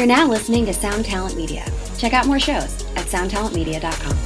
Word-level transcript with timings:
You're 0.00 0.06
now 0.06 0.26
listening 0.26 0.64
to 0.64 0.72
Sound 0.72 1.04
Talent 1.04 1.36
Media. 1.36 1.62
Check 1.98 2.14
out 2.14 2.24
more 2.24 2.40
shows 2.40 2.82
at 2.96 3.04
soundtalentmedia.com. 3.04 4.16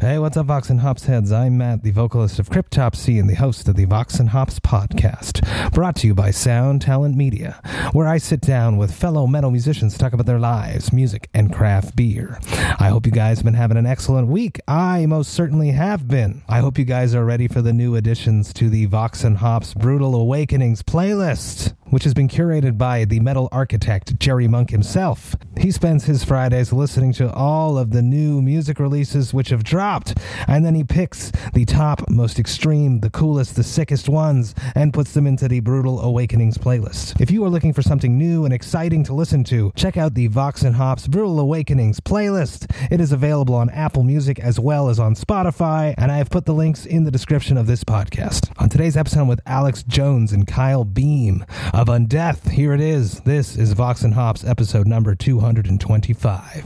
Hey, 0.00 0.18
what's 0.18 0.38
up, 0.38 0.46
Vox 0.46 0.70
and 0.70 0.80
Hops 0.80 1.04
heads? 1.04 1.30
I'm 1.30 1.58
Matt, 1.58 1.82
the 1.82 1.90
vocalist 1.90 2.38
of 2.38 2.48
Cryptopsy 2.48 3.20
and 3.20 3.28
the 3.28 3.34
host 3.34 3.68
of 3.68 3.76
the 3.76 3.84
Vox 3.84 4.18
and 4.18 4.30
Hops 4.30 4.60
podcast, 4.60 5.72
brought 5.72 5.96
to 5.96 6.06
you 6.06 6.14
by 6.14 6.30
Sound 6.30 6.80
Talent 6.80 7.16
Media, 7.16 7.60
where 7.92 8.08
I 8.08 8.16
sit 8.16 8.40
down 8.40 8.78
with 8.78 8.94
fellow 8.94 9.26
metal 9.26 9.50
musicians 9.50 9.92
to 9.92 9.98
talk 9.98 10.14
about 10.14 10.24
their 10.24 10.40
lives, 10.40 10.90
music, 10.90 11.28
and 11.34 11.52
craft 11.52 11.94
beer. 11.94 12.38
I 12.80 12.88
hope 12.88 13.04
you 13.04 13.12
guys 13.12 13.38
have 13.38 13.44
been 13.44 13.52
having 13.52 13.76
an 13.76 13.84
excellent 13.84 14.28
week. 14.28 14.58
I 14.66 15.04
most 15.04 15.34
certainly 15.34 15.72
have 15.72 16.08
been. 16.08 16.42
I 16.48 16.60
hope 16.60 16.78
you 16.78 16.86
guys 16.86 17.14
are 17.14 17.26
ready 17.26 17.46
for 17.46 17.60
the 17.60 17.74
new 17.74 17.94
additions 17.94 18.54
to 18.54 18.70
the 18.70 18.86
Vox 18.86 19.22
and 19.22 19.36
Hops 19.36 19.74
Brutal 19.74 20.14
Awakenings 20.14 20.82
playlist 20.82 21.74
which 21.94 22.02
has 22.02 22.12
been 22.12 22.26
curated 22.26 22.76
by 22.76 23.04
the 23.04 23.20
metal 23.20 23.48
architect 23.52 24.18
Jerry 24.18 24.48
Monk 24.48 24.70
himself. 24.70 25.36
He 25.56 25.70
spends 25.70 26.06
his 26.06 26.24
Fridays 26.24 26.72
listening 26.72 27.12
to 27.12 27.32
all 27.32 27.78
of 27.78 27.92
the 27.92 28.02
new 28.02 28.42
music 28.42 28.80
releases 28.80 29.32
which 29.32 29.50
have 29.50 29.62
dropped, 29.62 30.18
and 30.48 30.66
then 30.66 30.74
he 30.74 30.82
picks 30.82 31.30
the 31.52 31.64
top, 31.64 32.10
most 32.10 32.40
extreme, 32.40 32.98
the 32.98 33.10
coolest, 33.10 33.54
the 33.54 33.62
sickest 33.62 34.08
ones, 34.08 34.56
and 34.74 34.92
puts 34.92 35.14
them 35.14 35.24
into 35.24 35.46
the 35.46 35.60
Brutal 35.60 36.00
Awakenings 36.00 36.58
playlist. 36.58 37.20
If 37.20 37.30
you 37.30 37.44
are 37.44 37.48
looking 37.48 37.72
for 37.72 37.82
something 37.82 38.18
new 38.18 38.44
and 38.44 38.52
exciting 38.52 39.04
to 39.04 39.14
listen 39.14 39.44
to, 39.44 39.70
check 39.76 39.96
out 39.96 40.14
the 40.14 40.26
Vox 40.26 40.62
and 40.62 40.74
Hops 40.74 41.06
Brutal 41.06 41.38
Awakenings 41.38 42.00
playlist. 42.00 42.74
It 42.90 43.00
is 43.00 43.12
available 43.12 43.54
on 43.54 43.70
Apple 43.70 44.02
Music 44.02 44.40
as 44.40 44.58
well 44.58 44.88
as 44.88 44.98
on 44.98 45.14
Spotify, 45.14 45.94
and 45.96 46.10
I 46.10 46.16
have 46.16 46.28
put 46.28 46.44
the 46.44 46.54
links 46.54 46.86
in 46.86 47.04
the 47.04 47.12
description 47.12 47.56
of 47.56 47.68
this 47.68 47.84
podcast. 47.84 48.52
On 48.60 48.68
today's 48.68 48.96
episode 48.96 49.28
with 49.28 49.40
Alex 49.46 49.84
Jones 49.84 50.32
and 50.32 50.44
Kyle 50.44 50.82
Beam, 50.82 51.44
of 51.88 52.00
Undeath. 52.00 52.48
Here 52.50 52.72
it 52.72 52.80
is. 52.80 53.20
This 53.20 53.58
is 53.58 53.74
Vox 53.74 54.02
and 54.02 54.14
Hops, 54.14 54.42
episode 54.42 54.86
number 54.86 55.14
225. 55.14 56.64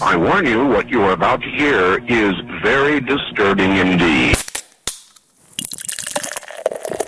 I 0.00 0.16
warn 0.16 0.46
you, 0.46 0.66
what 0.66 0.88
you 0.88 1.02
are 1.02 1.12
about 1.12 1.42
to 1.42 1.50
hear 1.50 2.04
is 2.08 2.34
very 2.60 3.00
disturbing 3.00 3.76
indeed. 3.76 4.36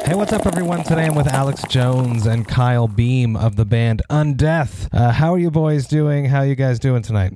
Hey, 0.05 0.15
what's 0.15 0.33
up, 0.33 0.47
everyone? 0.47 0.84
Today 0.84 1.07
I'm 1.07 1.17
with 1.17 1.27
Alex 1.27 1.65
Jones 1.69 2.27
and 2.27 2.47
Kyle 2.47 2.87
Beam 2.87 3.34
of 3.34 3.57
the 3.57 3.65
band 3.65 4.03
Undeath. 4.11 4.89
Uh, 4.93 5.11
how 5.11 5.34
are 5.34 5.39
you 5.39 5.51
boys 5.51 5.89
doing? 5.89 6.27
How 6.27 6.41
are 6.41 6.47
you 6.47 6.55
guys 6.55 6.79
doing 6.79 7.03
tonight? 7.03 7.33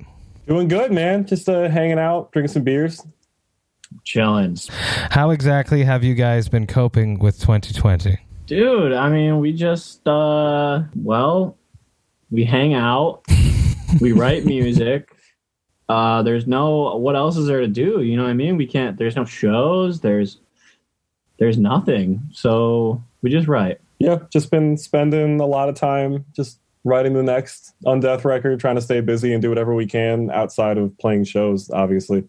Doing 0.47 0.69
good, 0.69 0.93
man. 0.93 1.25
Just 1.25 1.49
uh, 1.49 1.67
hanging 1.67 1.99
out, 1.99 2.31
drinking 2.31 2.53
some 2.53 2.63
beers. 2.63 3.01
Chilling. 4.03 4.57
How 5.11 5.29
exactly 5.31 5.83
have 5.83 6.03
you 6.03 6.13
guys 6.13 6.49
been 6.49 6.67
coping 6.67 7.19
with 7.19 7.39
2020? 7.39 8.19
Dude, 8.45 8.93
I 8.93 9.09
mean, 9.09 9.39
we 9.39 9.53
just, 9.53 10.07
uh, 10.07 10.83
well, 10.95 11.57
we 12.29 12.43
hang 12.43 12.73
out, 12.73 13.23
we 14.01 14.11
write 14.11 14.45
music. 14.45 15.11
Uh, 15.87 16.21
there's 16.23 16.47
no, 16.47 16.95
what 16.97 17.15
else 17.15 17.37
is 17.37 17.47
there 17.47 17.61
to 17.61 17.67
do? 17.67 18.01
You 18.01 18.17
know 18.17 18.23
what 18.23 18.29
I 18.29 18.33
mean? 18.33 18.57
We 18.57 18.67
can't, 18.67 18.97
there's 18.97 19.15
no 19.15 19.25
shows, 19.25 20.01
there's, 20.01 20.39
there's 21.37 21.57
nothing. 21.57 22.21
So 22.31 23.03
we 23.21 23.29
just 23.29 23.47
write. 23.47 23.79
Yeah, 23.99 24.19
just 24.31 24.51
been 24.51 24.77
spending 24.77 25.39
a 25.39 25.45
lot 25.45 25.69
of 25.69 25.75
time 25.75 26.25
just 26.35 26.59
writing 26.83 27.13
the 27.13 27.23
next 27.23 27.73
Undeath 27.85 28.23
record, 28.23 28.59
trying 28.59 28.75
to 28.75 28.81
stay 28.81 29.01
busy 29.01 29.33
and 29.33 29.41
do 29.41 29.49
whatever 29.49 29.73
we 29.73 29.87
can 29.87 30.29
outside 30.31 30.77
of 30.77 30.97
playing 30.97 31.23
shows, 31.25 31.69
obviously. 31.71 32.23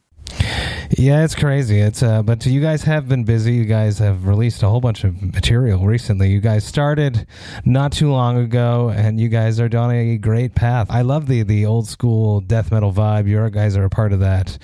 Yeah, 0.99 1.25
it's 1.25 1.35
crazy. 1.35 1.79
It's 1.79 2.03
uh, 2.03 2.23
but 2.23 2.47
you 2.47 2.63
guys 2.63 2.83
have 2.85 3.07
been 3.07 3.25
busy. 3.25 3.53
You 3.53 3.67
guys 3.67 3.99
have 3.99 4.27
released 4.27 4.63
a 4.63 4.69
whole 4.69 4.81
bunch 4.81 5.05
of 5.05 5.23
material 5.23 5.85
recently. 5.85 6.31
You 6.31 6.41
guys 6.41 6.65
started 6.65 7.27
not 7.67 7.93
too 7.93 8.11
long 8.11 8.39
ago, 8.39 8.89
and 8.89 9.21
you 9.21 9.29
guys 9.29 9.61
are 9.61 9.69
on 9.77 9.91
a 9.91 10.17
great 10.17 10.55
path. 10.55 10.87
I 10.91 11.03
love 11.03 11.27
the 11.27 11.43
the 11.43 11.67
old 11.67 11.87
school 11.87 12.41
death 12.41 12.73
metal 12.73 12.95
vibe. 12.95 13.29
You 13.29 13.51
guys 13.51 13.77
are 13.77 13.85
a 13.85 13.91
part 13.91 14.15
of 14.15 14.21
that 14.21 14.57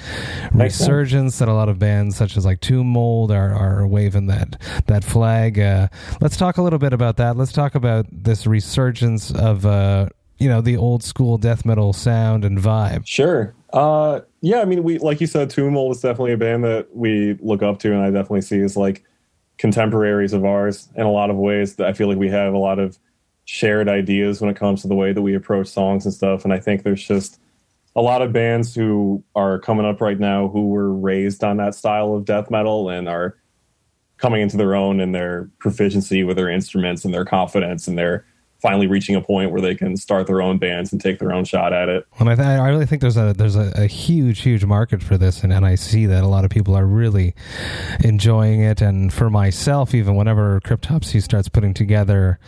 resurgence 0.55 1.39
that 1.39 1.49
a 1.49 1.53
lot 1.53 1.69
of 1.69 1.79
bands 1.79 2.17
such 2.17 2.39
as 2.39 2.47
like 2.47 2.61
Tomb 2.61 2.87
Mold 2.87 3.31
are 3.31 3.53
are 3.53 3.87
waving 3.87 4.29
that 4.29 4.59
that 4.87 5.05
flag. 5.05 5.59
Uh, 5.59 5.89
let's 6.23 6.39
talk 6.39 6.57
a 6.57 6.63
little 6.63 6.79
bit 6.79 6.95
about 6.95 7.19
that. 7.19 7.37
Let's 7.37 7.53
talk 7.53 7.75
about 7.75 8.07
this 8.11 8.47
resurgence 8.47 9.31
of. 9.31 9.67
Uh, 9.67 10.09
you 10.39 10.49
know 10.49 10.61
the 10.61 10.77
old 10.77 11.05
school 11.05 11.39
death 11.39 11.65
metal 11.65 11.93
sound 11.93 12.45
and 12.45 12.59
vibe. 12.59 13.07
Sure. 13.07 13.55
Uh, 13.73 14.21
yeah, 14.43 14.61
I 14.61 14.65
mean, 14.65 14.83
we 14.83 14.99
like 14.99 15.21
you 15.21 15.27
said, 15.27 15.51
Tomb 15.51 15.75
Mold 15.75 15.97
is 15.97 16.03
definitely 16.03 16.33
a 16.33 16.37
band 16.37 16.65
that 16.65 16.95
we 16.95 17.39
look 17.41 17.63
up 17.63 17.79
to, 17.81 17.93
and 17.93 18.03
I 18.03 18.07
definitely 18.11 18.43
see 18.43 18.61
as 18.61 18.77
like 18.77 19.05
contemporaries 19.59 20.33
of 20.33 20.45
ours 20.45 20.89
in 20.95 21.07
a 21.07 21.11
lot 21.11 21.31
of 21.31 21.37
ways. 21.37 21.79
I 21.81 21.93
feel 21.93 22.09
like 22.09 22.19
we 22.19 22.29
have 22.29 22.53
a 22.53 22.59
lot 22.59 22.79
of 22.79 22.99
shared 23.45 23.89
ideas 23.89 24.41
when 24.41 24.51
it 24.51 24.57
comes 24.57 24.83
to 24.83 24.89
the 24.89 24.95
way 24.95 25.13
that 25.13 25.23
we 25.23 25.35
approach 25.35 25.69
songs 25.69 26.05
and 26.05 26.15
stuff. 26.15 26.45
And 26.45 26.53
I 26.53 26.61
think 26.61 26.83
there's 26.83 27.03
just 27.03 27.41
a 27.97 28.03
lot 28.03 28.23
of 28.23 28.33
bands 28.33 28.75
who 28.75 29.23
are 29.35 29.59
coming 29.59 29.87
up 29.87 30.01
right 30.01 30.19
now 30.19 30.49
who 30.49 30.69
were 30.69 30.93
raised 30.93 31.45
on 31.45 31.57
that 31.59 31.75
style 31.75 32.15
of 32.15 32.25
death 32.25 32.51
metal 32.51 32.89
and 32.89 33.09
are 33.09 33.37
coming 34.17 34.41
into 34.41 34.57
their 34.57 34.75
own 34.75 35.01
and 35.01 35.15
their 35.15 35.51
proficiency 35.59 36.25
with 36.25 36.37
their 36.37 36.49
instruments 36.49 37.05
and 37.05 37.13
their 37.13 37.25
confidence 37.25 37.89
and 37.89 37.99
their 37.99 38.25
finally 38.63 38.87
reaching 38.87 39.17
a 39.17 39.21
point 39.21 39.51
where 39.51 39.61
they 39.61 39.75
can 39.75 39.97
start 39.97 40.29
their 40.29 40.41
own 40.41 40.57
bands 40.57 40.93
and 40.93 41.01
take 41.01 41.19
their 41.19 41.33
own 41.33 41.45
shot 41.45 41.73
at 41.73 41.89
it. 41.89 42.07
And 42.21 42.31
I, 42.31 42.37
th- 42.37 42.47
I 42.47 42.69
really 42.69 42.87
think 42.87 43.03
there's 43.03 43.17
a 43.17 43.35
there's 43.35 43.57
a, 43.57 43.73
a, 43.75 43.87
huge 43.87 44.41
huge 44.41 44.65
market 44.65 45.03
for 45.03 45.19
this, 45.19 45.43
and, 45.43 45.53
and 45.53 45.67
I 45.67 45.75
see 45.75 46.07
that 46.07 46.23
a 46.23 46.29
lot 46.29 46.45
of 46.45 46.51
people 46.51 46.77
are 46.77 46.87
really 46.87 47.35
enjoying 48.05 48.63
it. 48.63 48.81
And 48.81 49.13
for 49.13 49.29
myself, 49.29 49.95
even 49.95 50.15
whenever 50.15 50.61
Cryptopsy 50.61 51.21
starts 51.21 51.49
putting 51.49 51.75
together 51.75 52.39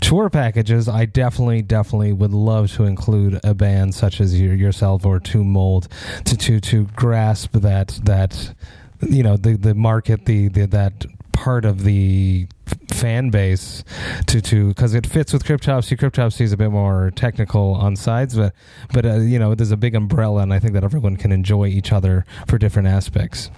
tour 0.00 0.28
packages, 0.28 0.88
I 0.88 1.06
definitely 1.06 1.62
definitely 1.62 2.12
would 2.12 2.32
love 2.32 2.72
to 2.72 2.84
include 2.84 3.38
a 3.44 3.54
band 3.54 3.94
such 3.94 4.20
as 4.20 4.38
your, 4.38 4.54
yourself 4.54 5.06
or 5.06 5.20
Tomb 5.20 5.52
Mold 5.52 5.88
to 6.24 6.36
to 6.36 6.60
to 6.60 6.86
grasp 6.96 7.52
that 7.52 8.00
that 8.04 8.54
you 9.00 9.22
know 9.22 9.36
the 9.36 9.56
the 9.56 9.74
market 9.74 10.26
the, 10.26 10.48
the 10.48 10.66
that 10.66 11.06
part 11.32 11.64
of 11.64 11.84
the 11.84 12.46
fan 12.88 13.30
base 13.30 13.84
to 14.26 14.40
to 14.40 14.68
because 14.68 14.94
it 14.94 15.06
fits 15.06 15.32
with 15.32 15.44
cryptopsy 15.44 15.96
cryptopsy 15.96 16.42
is 16.42 16.52
a 16.52 16.56
bit 16.56 16.70
more 16.70 17.10
technical 17.16 17.74
on 17.74 17.96
sides 17.96 18.34
but 18.36 18.52
but 18.92 19.06
uh, 19.06 19.14
you 19.14 19.38
know 19.38 19.54
there's 19.54 19.70
a 19.70 19.76
big 19.76 19.94
umbrella 19.94 20.42
and 20.42 20.52
i 20.52 20.58
think 20.58 20.72
that 20.72 20.84
everyone 20.84 21.16
can 21.16 21.32
enjoy 21.32 21.66
each 21.66 21.92
other 21.92 22.24
for 22.46 22.58
different 22.58 22.88
aspects 22.88 23.50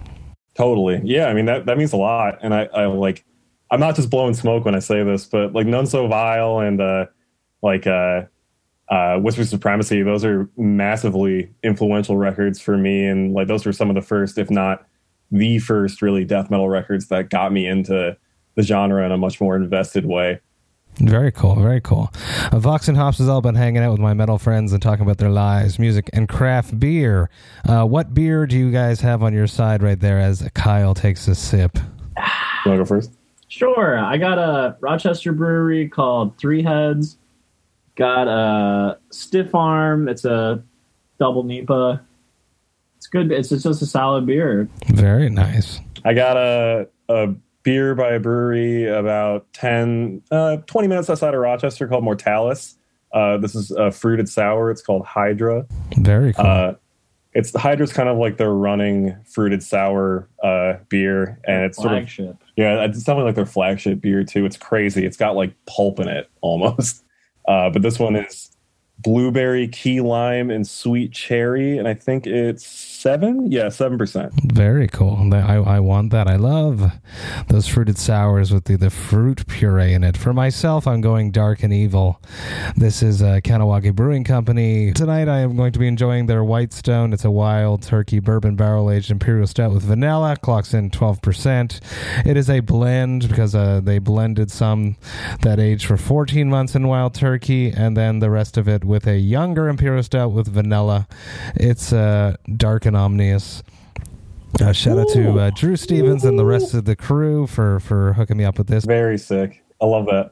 totally 0.55 1.01
yeah 1.03 1.27
i 1.27 1.33
mean 1.33 1.45
that 1.45 1.65
that 1.65 1.77
means 1.77 1.93
a 1.93 1.97
lot 1.97 2.37
and 2.41 2.53
i 2.53 2.63
i 2.73 2.85
like 2.85 3.25
i'm 3.71 3.79
not 3.79 3.95
just 3.95 4.09
blowing 4.09 4.33
smoke 4.33 4.65
when 4.65 4.75
i 4.75 4.79
say 4.79 5.03
this 5.03 5.25
but 5.25 5.53
like 5.53 5.67
none 5.67 5.85
so 5.85 6.07
vile 6.07 6.59
and 6.59 6.79
uh 6.81 7.05
like 7.61 7.87
uh 7.87 8.21
uh, 8.89 9.17
Whisper 9.17 9.45
Supremacy, 9.45 10.03
those 10.03 10.25
are 10.25 10.49
massively 10.57 11.49
influential 11.63 12.17
records 12.17 12.59
for 12.59 12.77
me. 12.77 13.07
And 13.07 13.33
like, 13.33 13.47
those 13.47 13.65
were 13.65 13.71
some 13.71 13.89
of 13.89 13.95
the 13.95 14.01
first, 14.01 14.37
if 14.37 14.51
not 14.51 14.85
the 15.33 15.57
first 15.59 16.01
really 16.01 16.23
death 16.23 16.49
metal 16.49 16.69
records 16.69 17.07
that 17.07 17.29
got 17.29 17.51
me 17.51 17.65
into 17.65 18.15
the 18.55 18.63
genre 18.63 19.05
in 19.05 19.11
a 19.11 19.17
much 19.17 19.39
more 19.41 19.55
invested 19.55 20.05
way. 20.05 20.39
Very 20.97 21.31
cool, 21.31 21.55
very 21.55 21.81
cool. 21.81 22.11
Uh, 22.51 22.59
Vox 22.59 22.87
and 22.87 22.95
Hops 22.95 23.17
has 23.17 23.27
all 23.27 23.41
been 23.41 23.55
hanging 23.55 23.81
out 23.81 23.91
with 23.91 23.99
my 23.99 24.13
metal 24.13 24.37
friends 24.37 24.73
and 24.73 24.81
talking 24.81 25.03
about 25.03 25.17
their 25.17 25.31
lives, 25.31 25.79
music, 25.79 26.07
and 26.13 26.29
craft 26.29 26.79
beer. 26.79 27.31
Uh, 27.67 27.83
what 27.83 28.13
beer 28.13 28.45
do 28.45 28.55
you 28.55 28.71
guys 28.71 29.01
have 29.01 29.23
on 29.23 29.33
your 29.33 29.47
side 29.47 29.81
right 29.81 29.99
there 29.99 30.19
as 30.19 30.47
Kyle 30.53 30.93
takes 30.93 31.27
a 31.27 31.33
sip? 31.33 31.77
You 31.77 32.71
want 32.71 32.77
to 32.77 32.77
go 32.77 32.85
first? 32.85 33.11
Sure. 33.47 33.97
I 33.97 34.17
got 34.17 34.37
a 34.37 34.77
Rochester 34.81 35.31
brewery 35.31 35.89
called 35.89 36.37
Three 36.37 36.61
Heads. 36.61 37.17
Got 37.95 38.27
a 38.27 38.99
Stiff 39.09 39.55
Arm. 39.55 40.07
It's 40.07 40.25
a 40.25 40.63
double 41.17 41.43
NEIPA 41.43 42.01
it's 43.03 43.09
good. 43.09 43.33
It's, 43.33 43.51
it's 43.51 43.63
just 43.63 43.81
a 43.81 43.85
solid 43.85 44.25
beer. 44.25 44.69
Very 44.87 45.29
nice. 45.29 45.81
I 46.05 46.13
got 46.13 46.37
a 46.37 46.87
a 47.09 47.33
beer 47.63 47.95
by 47.95 48.11
a 48.11 48.19
brewery 48.19 48.85
about 48.87 49.51
10, 49.53 50.21
uh, 50.31 50.57
20 50.57 50.87
minutes 50.87 51.09
outside 51.09 51.33
of 51.33 51.39
Rochester 51.39 51.87
called 51.87 52.03
Mortalis. 52.03 52.77
Uh, 53.11 53.37
this 53.37 53.55
is 53.55 53.71
a 53.71 53.91
fruited 53.91 54.27
sour. 54.27 54.71
It's 54.71 54.81
called 54.81 55.05
Hydra. 55.05 55.65
Very 55.97 56.33
cool. 56.33 56.45
Uh, 56.45 56.73
it's 57.33 57.51
the 57.51 57.59
Hydra's 57.59 57.91
kind 57.91 58.09
of 58.09 58.17
like 58.17 58.37
their 58.37 58.53
running 58.53 59.15
fruited 59.25 59.63
sour 59.63 60.27
uh, 60.43 60.75
beer, 60.89 61.39
and 61.45 61.63
it's 61.65 61.81
flagship. 61.81 62.25
sort 62.25 62.29
of 62.35 62.37
yeah, 62.55 62.83
it's 62.83 63.03
something 63.03 63.25
like 63.25 63.35
their 63.35 63.45
flagship 63.45 64.01
beer 64.01 64.23
too. 64.23 64.45
It's 64.45 64.57
crazy. 64.57 65.05
It's 65.05 65.17
got 65.17 65.35
like 65.35 65.53
pulp 65.65 65.99
in 65.99 66.07
it 66.07 66.29
almost, 66.41 67.03
uh, 67.47 67.69
but 67.71 67.81
this 67.81 67.97
one 67.97 68.15
is 68.15 68.55
blueberry, 68.99 69.67
key 69.67 70.01
lime, 70.01 70.51
and 70.51 70.67
sweet 70.67 71.11
cherry, 71.11 71.77
and 71.77 71.87
I 71.87 71.95
think 71.95 72.27
it's 72.27 72.92
seven. 73.03 73.51
Yeah, 73.51 73.67
seven 73.67 73.97
percent. 73.97 74.31
Very 74.53 74.87
cool. 74.87 75.29
I, 75.33 75.57
I 75.57 75.79
want 75.81 76.11
that. 76.11 76.29
I 76.29 76.37
love 76.37 76.89
those 77.49 77.67
fruited 77.67 77.97
sours 77.97 78.53
with 78.53 78.63
the, 78.63 78.77
the 78.77 78.89
fruit 78.89 79.45
puree 79.45 79.93
in 79.93 80.05
it. 80.05 80.15
For 80.15 80.33
myself, 80.33 80.87
I'm 80.87 81.01
going 81.01 81.31
dark 81.31 81.63
and 81.63 81.73
evil. 81.73 82.21
This 82.77 83.03
is 83.03 83.21
a 83.21 83.41
Kahnawake 83.41 83.93
Brewing 83.93 84.23
Company. 84.23 84.93
Tonight, 84.93 85.27
I 85.27 85.39
am 85.39 85.57
going 85.57 85.73
to 85.73 85.79
be 85.79 85.87
enjoying 85.87 86.27
their 86.27 86.45
White 86.45 86.71
Stone. 86.71 87.11
It's 87.11 87.25
a 87.25 87.31
wild 87.31 87.83
turkey 87.83 88.19
bourbon 88.19 88.55
barrel 88.55 88.89
aged 88.89 89.11
imperial 89.11 89.47
stout 89.47 89.73
with 89.73 89.83
vanilla. 89.83 90.37
Clocks 90.41 90.73
in 90.73 90.89
12%. 90.89 92.25
It 92.25 92.37
is 92.37 92.49
a 92.49 92.61
blend 92.61 93.27
because 93.27 93.53
uh, 93.53 93.81
they 93.83 93.99
blended 93.99 94.49
some 94.49 94.95
that 95.41 95.59
aged 95.59 95.87
for 95.87 95.97
14 95.97 96.49
months 96.49 96.73
in 96.73 96.87
wild 96.87 97.15
turkey, 97.15 97.69
and 97.69 97.97
then 97.97 98.19
the 98.19 98.29
rest 98.29 98.57
of 98.57 98.69
it 98.69 98.85
with 98.85 99.07
a 99.07 99.17
younger 99.17 99.67
imperial 99.67 100.03
stout 100.03 100.31
with 100.31 100.47
vanilla. 100.47 101.05
It's 101.55 101.91
uh, 101.91 102.37
dark 102.55 102.85
and 102.85 102.92
ominous. 102.95 103.63
Uh, 104.61 104.71
shout 104.71 104.99
out 104.99 105.07
to 105.09 105.39
uh, 105.39 105.49
Drew 105.55 105.75
Stevens 105.75 106.23
and 106.23 106.37
the 106.37 106.45
rest 106.45 106.73
of 106.75 106.85
the 106.85 106.95
crew 106.95 107.47
for 107.47 107.79
for 107.79 108.13
hooking 108.13 108.37
me 108.37 108.43
up 108.45 108.57
with 108.57 108.67
this. 108.67 108.85
Very 108.85 109.17
sick. 109.17 109.63
I 109.81 109.85
love 109.85 110.05
that. 110.05 110.31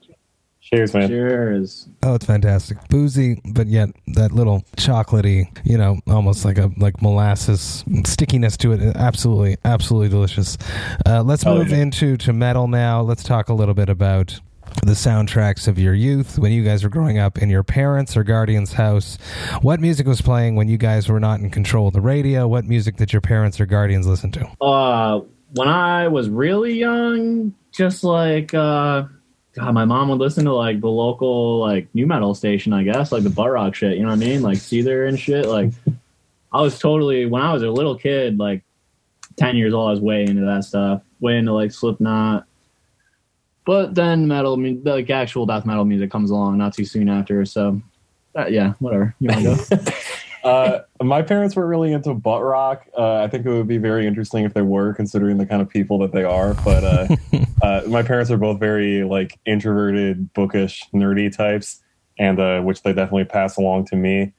Cheers, 0.62 0.94
man. 0.94 1.08
Cheers. 1.10 1.90
Oh, 2.04 2.14
it's 2.14 2.26
fantastic. 2.26 2.78
Boozy, 2.88 3.42
but 3.46 3.66
yet 3.66 3.90
that 4.14 4.32
little 4.32 4.62
chocolatey, 4.78 5.46
you 5.66 5.76
know, 5.76 5.98
almost 6.08 6.46
like 6.46 6.60
a 6.60 6.70
like 6.78 7.02
molasses 7.02 7.84
stickiness 8.06 8.58
to 8.58 8.72
it. 8.74 8.96
Absolutely, 8.96 9.58
absolutely 9.66 10.10
delicious. 10.10 10.60
Uh, 11.06 11.24
let's 11.24 11.44
Oh, 11.46 11.58
move 11.58 11.72
yeah. 11.72 11.78
into 11.78 12.16
to 12.18 12.32
metal 12.32 12.68
now. 12.68 13.02
Let's 13.02 13.24
talk 13.24 13.50
a 13.50 13.54
little 13.56 13.74
bit 13.74 13.90
about 13.90 14.40
the 14.84 14.94
soundtracks 14.94 15.68
of 15.68 15.78
your 15.78 15.94
youth 15.94 16.40
when 16.40 16.52
you 16.52 16.64
guys 16.64 16.84
were 16.84 16.90
growing 16.90 17.20
up 17.20 17.38
in 17.38 17.50
your 17.50 17.64
parents' 17.64 18.18
or 18.18 18.24
guardians' 18.24 18.74
house. 18.74 19.18
What 19.62 19.80
music 19.80 20.08
was 20.08 20.22
playing 20.22 20.56
when 20.56 20.68
you 20.68 20.78
guys 20.78 21.08
were 21.08 21.20
not 21.20 21.40
in 21.40 21.50
control 21.50 21.88
of 21.88 21.94
the 21.94 22.02
radio? 22.02 22.48
What 22.48 22.66
music 22.66 22.98
did 22.98 23.14
your 23.14 23.22
parents 23.22 23.60
or 23.60 23.66
guardians 23.66 24.08
listen 24.08 24.32
to? 24.32 24.48
Uh, 24.62 25.22
when 25.54 25.68
I 25.68 26.08
was 26.08 26.30
really 26.30 26.74
young, 26.74 27.54
just 27.72 28.04
like 28.04 28.54
uh, 28.54 29.04
God, 29.54 29.74
my 29.74 29.86
mom 29.86 30.10
would 30.10 30.20
listen 30.20 30.46
to 30.46 30.54
like 30.54 30.80
the 30.80 30.90
local 30.90 31.60
like 31.60 31.94
new 31.94 32.08
metal 32.08 32.34
station, 32.34 32.74
I 32.74 32.84
guess, 32.84 33.12
like 33.12 33.24
the 33.24 33.30
butt 33.30 33.52
rock 33.52 33.76
shit. 33.76 33.98
You 33.98 34.04
know 34.04 34.10
what 34.10 34.16
I 34.16 34.18
mean? 34.18 34.42
Like 34.42 34.58
Seether 34.58 35.08
and 35.08 35.20
shit. 35.20 35.46
Like 35.46 35.74
I 36.54 36.62
was 36.62 36.80
totally 36.80 37.26
when 37.26 37.42
I 37.42 37.54
was 37.54 37.64
a 37.64 37.70
little 37.70 37.98
kid, 37.98 38.40
like 38.40 38.64
ten 39.36 39.58
years 39.58 39.74
old, 39.74 39.90
I 39.90 39.92
was 39.92 40.00
way 40.00 40.24
into 40.24 40.46
that 40.46 40.64
stuff, 40.64 41.02
way 41.20 41.38
into 41.38 41.54
like 41.54 41.72
Slipknot. 41.72 42.46
But 43.66 43.96
then 43.96 44.28
metal, 44.28 44.58
like 44.84 45.10
actual 45.10 45.46
death 45.46 45.66
metal 45.66 45.86
music 45.86 46.10
comes 46.10 46.32
along 46.32 46.58
not 46.58 46.74
too 46.74 46.86
soon 46.86 47.10
after. 47.10 47.46
So 47.46 47.82
uh, 48.38 48.48
yeah, 48.48 48.74
whatever. 48.80 49.16
You 49.20 49.30
want 49.30 49.70
to 49.70 49.76
go? 49.76 49.92
uh, 50.50 50.80
my 51.04 51.22
parents 51.22 51.56
were 51.56 51.68
really 51.68 51.92
into 51.92 52.14
butt 52.14 52.42
rock. 52.42 52.88
Uh, 52.98 53.16
I 53.16 53.28
think 53.28 53.46
it 53.46 53.50
would 53.50 53.68
be 53.68 53.78
very 53.78 54.08
interesting 54.08 54.46
if 54.46 54.54
they 54.54 54.62
were, 54.62 54.94
considering 54.94 55.38
the 55.38 55.46
kind 55.46 55.62
of 55.62 55.70
people 55.70 56.00
that 56.00 56.12
they 56.12 56.24
are. 56.24 56.54
But 56.66 56.84
uh, 56.84 57.16
uh, 57.62 57.82
my 57.88 58.04
parents 58.04 58.32
are 58.32 58.38
both 58.38 58.60
very 58.60 59.04
like 59.04 59.38
introverted, 59.46 60.34
bookish, 60.34 60.84
nerdy 60.94 61.36
types, 61.36 61.82
and 62.18 62.40
uh, 62.40 62.62
which 62.62 62.84
they 62.84 62.94
definitely 62.94 63.26
pass 63.26 63.58
along 63.58 63.86
to 63.88 63.96
me. 63.96 64.34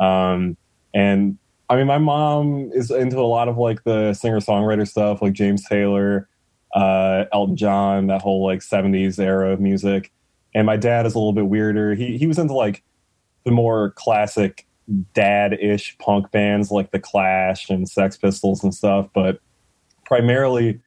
Um, 0.00 0.56
and 0.92 1.38
I 1.68 1.76
mean, 1.76 1.86
my 1.86 1.98
mom 1.98 2.70
is 2.72 2.90
into 2.90 3.18
a 3.18 3.22
lot 3.22 3.48
of 3.48 3.58
like 3.58 3.84
the 3.84 4.12
singer 4.14 4.40
songwriter 4.40 4.86
stuff, 4.86 5.22
like 5.22 5.32
James 5.32 5.66
Taylor, 5.68 6.28
uh, 6.74 7.24
Elton 7.32 7.56
John, 7.56 8.06
that 8.08 8.22
whole 8.22 8.44
like 8.44 8.60
'70s 8.60 9.18
era 9.18 9.52
of 9.52 9.60
music. 9.60 10.12
And 10.54 10.66
my 10.66 10.76
dad 10.76 11.06
is 11.06 11.14
a 11.14 11.18
little 11.18 11.32
bit 11.32 11.46
weirder. 11.46 11.94
He 11.94 12.16
he 12.18 12.26
was 12.26 12.38
into 12.38 12.54
like 12.54 12.82
the 13.44 13.50
more 13.50 13.90
classic 13.92 14.66
dad-ish 15.14 15.96
punk 15.98 16.30
bands 16.30 16.70
like 16.70 16.90
the 16.92 16.98
Clash 16.98 17.70
and 17.70 17.88
Sex 17.88 18.16
Pistols 18.16 18.62
and 18.62 18.74
stuff, 18.74 19.08
but 19.14 19.40
primarily 20.04 20.80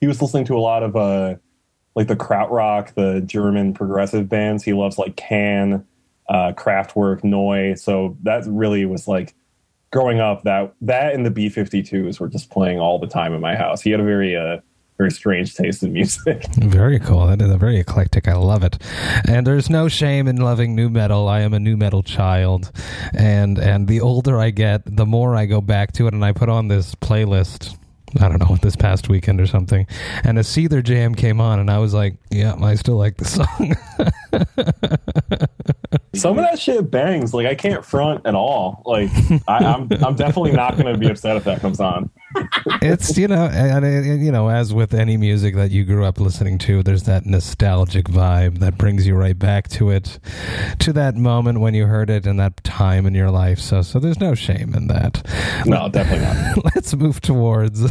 he 0.00 0.06
was 0.06 0.20
listening 0.20 0.44
to 0.44 0.56
a 0.56 0.60
lot 0.60 0.82
of 0.82 0.96
uh 0.96 1.36
like 1.94 2.08
the 2.08 2.16
Krautrock, 2.16 2.92
the 2.94 3.22
German 3.22 3.72
progressive 3.72 4.28
bands. 4.28 4.62
He 4.62 4.74
loves 4.74 4.98
like 4.98 5.16
Can, 5.16 5.86
uh 6.28 6.52
Kraftwerk, 6.52 7.22
Neu. 7.22 7.78
So 7.78 8.16
that 8.22 8.44
really 8.46 8.84
was 8.84 9.08
like 9.08 9.34
growing 9.92 10.20
up 10.20 10.42
that 10.44 10.74
that 10.82 11.14
and 11.14 11.24
the 11.24 11.30
B52s 11.30 12.20
were 12.20 12.28
just 12.28 12.50
playing 12.50 12.78
all 12.78 12.98
the 12.98 13.06
time 13.06 13.32
in 13.32 13.40
my 13.40 13.56
house. 13.56 13.80
He 13.80 13.90
had 13.90 14.00
a 14.00 14.04
very 14.04 14.36
uh 14.36 14.58
very 14.98 15.10
strange 15.10 15.54
taste 15.54 15.82
in 15.82 15.92
music. 15.92 16.46
Very 16.58 16.98
cool. 16.98 17.26
That 17.26 17.42
is 17.42 17.50
a 17.50 17.58
very 17.58 17.78
eclectic. 17.78 18.28
I 18.28 18.34
love 18.34 18.62
it. 18.64 18.78
And 19.28 19.46
there's 19.46 19.68
no 19.68 19.88
shame 19.88 20.26
in 20.26 20.36
loving 20.36 20.74
new 20.74 20.88
metal. 20.88 21.28
I 21.28 21.40
am 21.40 21.52
a 21.52 21.60
new 21.60 21.76
metal 21.76 22.02
child, 22.02 22.72
and 23.12 23.58
and 23.58 23.88
the 23.88 24.00
older 24.00 24.38
I 24.40 24.50
get, 24.50 24.82
the 24.86 25.04
more 25.06 25.36
I 25.36 25.46
go 25.46 25.60
back 25.60 25.92
to 25.92 26.06
it. 26.06 26.14
And 26.14 26.24
I 26.24 26.32
put 26.32 26.48
on 26.48 26.68
this 26.68 26.94
playlist. 26.94 27.76
I 28.20 28.28
don't 28.28 28.38
know 28.38 28.56
this 28.62 28.76
past 28.76 29.08
weekend 29.08 29.40
or 29.40 29.46
something, 29.46 29.86
and 30.24 30.38
a 30.38 30.42
Seether 30.42 30.82
jam 30.82 31.14
came 31.14 31.40
on, 31.40 31.58
and 31.58 31.70
I 31.70 31.78
was 31.78 31.92
like, 31.92 32.16
"Yeah, 32.30 32.54
I 32.54 32.74
still 32.76 32.96
like 32.96 33.16
the 33.18 33.24
song." 33.26 33.74
Some 36.14 36.38
of 36.38 36.44
that 36.44 36.58
shit 36.58 36.90
bangs. 36.90 37.34
Like 37.34 37.46
I 37.46 37.54
can't 37.54 37.84
front 37.84 38.26
at 38.26 38.34
all. 38.34 38.82
Like 38.86 39.10
I, 39.48 39.58
I'm 39.58 39.88
I'm 40.02 40.14
definitely 40.16 40.52
not 40.52 40.76
gonna 40.78 40.96
be 40.96 41.08
upset 41.08 41.36
if 41.36 41.44
that 41.44 41.60
comes 41.60 41.80
on. 41.80 42.08
It's 42.82 43.16
you 43.16 43.28
know, 43.28 43.46
and, 43.46 43.84
and 43.84 44.24
you 44.24 44.32
know, 44.32 44.48
as 44.48 44.72
with 44.72 44.94
any 44.94 45.16
music 45.16 45.54
that 45.54 45.70
you 45.70 45.84
grew 45.84 46.04
up 46.04 46.20
listening 46.20 46.58
to, 46.58 46.82
there's 46.82 47.04
that 47.04 47.26
nostalgic 47.26 48.06
vibe 48.06 48.58
that 48.58 48.78
brings 48.78 49.06
you 49.06 49.14
right 49.14 49.38
back 49.38 49.68
to 49.68 49.90
it, 49.90 50.18
to 50.78 50.92
that 50.92 51.16
moment 51.16 51.60
when 51.60 51.74
you 51.74 51.86
heard 51.86 52.10
it 52.10 52.26
and 52.26 52.38
that 52.38 52.62
time 52.64 53.06
in 53.06 53.14
your 53.14 53.30
life. 53.30 53.58
So, 53.58 53.82
so 53.82 53.98
there's 53.98 54.20
no 54.20 54.34
shame 54.34 54.74
in 54.74 54.86
that. 54.88 55.26
No, 55.66 55.88
definitely 55.88 56.24
not. 56.24 56.64
Let's 56.74 56.94
move 56.94 57.20
towards 57.20 57.90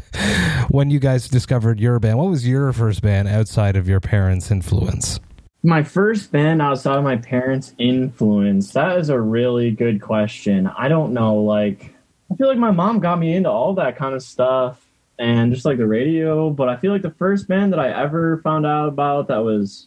when 0.68 0.90
you 0.90 0.98
guys 0.98 1.28
discovered 1.28 1.80
your 1.80 1.98
band. 1.98 2.18
What 2.18 2.30
was 2.30 2.46
your 2.46 2.72
first 2.72 3.02
band 3.02 3.28
outside 3.28 3.76
of 3.76 3.88
your 3.88 4.00
parents' 4.00 4.50
influence? 4.50 5.20
my 5.64 5.82
first 5.82 6.30
band 6.30 6.60
outside 6.60 6.98
of 6.98 7.04
my 7.04 7.16
parents' 7.16 7.72
influence. 7.78 8.74
That 8.74 8.98
is 8.98 9.08
a 9.08 9.18
really 9.18 9.70
good 9.70 10.00
question. 10.02 10.66
I 10.66 10.88
don't 10.88 11.14
know. 11.14 11.36
Like, 11.36 11.93
I 12.34 12.36
feel 12.36 12.48
like 12.48 12.58
my 12.58 12.72
mom 12.72 12.98
got 12.98 13.20
me 13.20 13.34
into 13.36 13.48
all 13.48 13.74
that 13.74 13.96
kind 13.96 14.12
of 14.12 14.20
stuff 14.22 14.84
and 15.20 15.52
just 15.52 15.64
like 15.64 15.78
the 15.78 15.86
radio. 15.86 16.50
But 16.50 16.68
I 16.68 16.76
feel 16.76 16.90
like 16.90 17.02
the 17.02 17.12
first 17.12 17.46
band 17.46 17.72
that 17.72 17.78
I 17.78 17.90
ever 17.90 18.38
found 18.38 18.66
out 18.66 18.88
about 18.88 19.28
that 19.28 19.38
was 19.44 19.86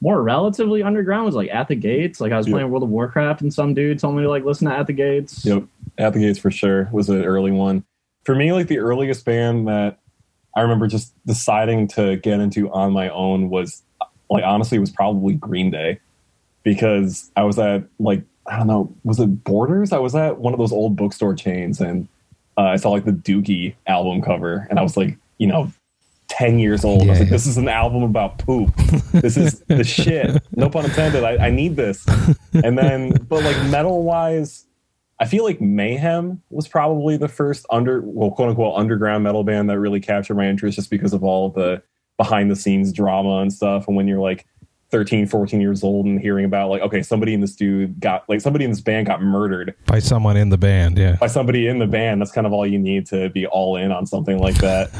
more 0.00 0.22
relatively 0.22 0.84
underground 0.84 1.26
was 1.26 1.34
like 1.34 1.50
At 1.50 1.66
the 1.66 1.74
Gates. 1.74 2.20
Like, 2.20 2.30
I 2.30 2.36
was 2.36 2.46
Yeah. 2.46 2.52
playing 2.54 2.70
World 2.70 2.84
of 2.84 2.90
Warcraft 2.90 3.40
and 3.40 3.52
some 3.52 3.74
dude 3.74 3.98
told 3.98 4.14
me 4.14 4.22
to 4.22 4.28
like 4.28 4.44
listen 4.44 4.68
to 4.68 4.74
At 4.74 4.86
the 4.86 4.92
Gates. 4.92 5.44
Yep. 5.44 5.64
At 5.98 6.12
the 6.12 6.20
Gates 6.20 6.38
for 6.38 6.52
sure 6.52 6.88
was 6.92 7.08
an 7.08 7.24
early 7.24 7.50
one. 7.50 7.82
For 8.24 8.36
me, 8.36 8.52
like 8.52 8.68
the 8.68 8.78
earliest 8.78 9.24
band 9.24 9.66
that 9.66 9.98
I 10.54 10.60
remember 10.60 10.86
just 10.86 11.12
deciding 11.26 11.88
to 11.88 12.16
get 12.18 12.38
into 12.38 12.70
on 12.70 12.92
my 12.92 13.08
own 13.08 13.50
was 13.50 13.82
like 14.30 14.44
honestly 14.44 14.78
was 14.78 14.90
probably 14.92 15.34
Green 15.34 15.72
Day. 15.72 15.98
Because 16.62 17.30
I 17.36 17.42
was 17.42 17.58
at 17.58 17.84
like 17.98 18.22
I 18.46 18.58
don't 18.58 18.66
know, 18.66 18.94
was 19.04 19.20
it 19.20 19.44
Borders? 19.44 19.92
I 19.92 19.98
was 19.98 20.14
at 20.14 20.38
one 20.38 20.52
of 20.52 20.58
those 20.58 20.72
old 20.72 20.96
bookstore 20.96 21.34
chains 21.34 21.80
and 21.80 22.08
uh, 22.56 22.62
I 22.62 22.76
saw 22.76 22.90
like 22.90 23.04
the 23.04 23.12
Dookie 23.12 23.74
album 23.86 24.22
cover 24.22 24.66
and 24.70 24.78
I 24.78 24.82
was 24.82 24.96
like, 24.96 25.16
you 25.38 25.46
know, 25.46 25.72
10 26.28 26.58
years 26.58 26.84
old. 26.84 27.02
I 27.02 27.10
was 27.10 27.18
like, 27.20 27.28
yeah. 27.28 27.32
this 27.32 27.46
is 27.46 27.56
an 27.56 27.68
album 27.68 28.02
about 28.02 28.38
poop. 28.38 28.74
This 29.12 29.36
is 29.36 29.60
the 29.60 29.84
shit. 29.84 30.42
No 30.52 30.68
pun 30.68 30.84
intended. 30.84 31.22
I, 31.22 31.46
I 31.46 31.50
need 31.50 31.76
this. 31.76 32.04
And 32.52 32.76
then, 32.78 33.12
but 33.28 33.44
like 33.44 33.56
metal 33.68 34.02
wise, 34.02 34.66
I 35.20 35.26
feel 35.26 35.44
like 35.44 35.60
Mayhem 35.60 36.42
was 36.50 36.66
probably 36.66 37.16
the 37.16 37.28
first 37.28 37.66
under, 37.70 38.00
well, 38.02 38.30
quote 38.30 38.50
unquote, 38.50 38.76
underground 38.76 39.24
metal 39.24 39.44
band 39.44 39.70
that 39.70 39.78
really 39.78 40.00
captured 40.00 40.34
my 40.34 40.48
interest 40.48 40.76
just 40.76 40.90
because 40.90 41.12
of 41.12 41.22
all 41.22 41.50
the 41.50 41.82
behind 42.16 42.50
the 42.50 42.56
scenes 42.56 42.92
drama 42.92 43.38
and 43.38 43.52
stuff. 43.52 43.86
And 43.86 43.96
when 43.96 44.08
you're 44.08 44.20
like 44.20 44.46
13, 44.94 45.26
14 45.26 45.60
years 45.60 45.82
old 45.82 46.06
and 46.06 46.20
hearing 46.20 46.44
about 46.44 46.70
like, 46.70 46.80
okay, 46.82 47.02
somebody 47.02 47.34
in 47.34 47.40
this 47.40 47.56
dude 47.56 47.98
got, 47.98 48.28
like, 48.28 48.40
somebody 48.40 48.64
in 48.64 48.70
this 48.70 48.80
band 48.80 49.08
got 49.08 49.20
murdered 49.20 49.74
By 49.86 49.98
someone 49.98 50.36
in 50.36 50.50
the 50.50 50.56
band, 50.56 50.96
yeah. 50.96 51.16
by 51.16 51.26
somebody 51.26 51.66
in 51.66 51.80
the 51.80 51.86
band, 51.88 52.20
that's 52.20 52.30
kind 52.30 52.46
of 52.46 52.52
all 52.52 52.64
you 52.64 52.78
need 52.78 53.06
to 53.06 53.28
be 53.30 53.44
all 53.44 53.76
in 53.76 53.90
on 53.90 54.06
something 54.06 54.38
like 54.38 54.54
that. 54.58 54.90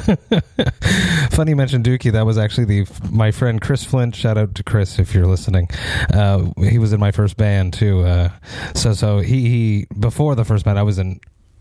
Funny 1.31 1.53
you 1.53 1.57
mentioned 1.57 1.85
Dookie. 1.85 2.11
That 2.11 2.27
was 2.27 2.39
actually 2.39 2.65
the 2.65 3.09
my 3.09 3.31
friend 3.31 3.61
Chris 3.61 3.85
Flint. 3.85 4.17
Shout 4.17 4.37
out 4.37 4.57
to 4.57 4.65
Chris 4.65 4.99
if 4.99 5.15
you're 5.15 5.27
listening. 5.27 5.69
Uh, 6.13 6.51
he 6.59 6.79
was 6.79 6.93
in 6.93 6.99
my 6.99 7.13
first 7.13 7.37
band 7.37 7.73
too. 7.73 8.01
Uh, 8.01 8.31
so 8.75 8.95
so 8.95 9.21
he, 9.21 9.49
he 9.49 9.87
before 9.99 10.35
the 10.35 10.45
first 10.45 10.65
band 10.65 10.77
I 10.77 10.83
was 10.83 10.99
in. 10.99 11.21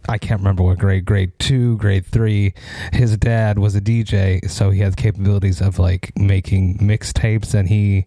I 0.09 0.17
can't 0.17 0.39
remember 0.39 0.63
what 0.63 0.77
grade, 0.77 1.05
grade 1.05 1.31
two, 1.39 1.77
grade 1.77 2.05
three. 2.05 2.53
His 2.91 3.17
dad 3.17 3.59
was 3.59 3.75
a 3.75 3.81
DJ, 3.81 4.49
so 4.49 4.69
he 4.69 4.79
had 4.79 4.97
capabilities 4.97 5.61
of 5.61 5.79
like 5.79 6.11
making 6.17 6.79
mixtapes, 6.79 7.53
and 7.53 7.69
he 7.69 8.05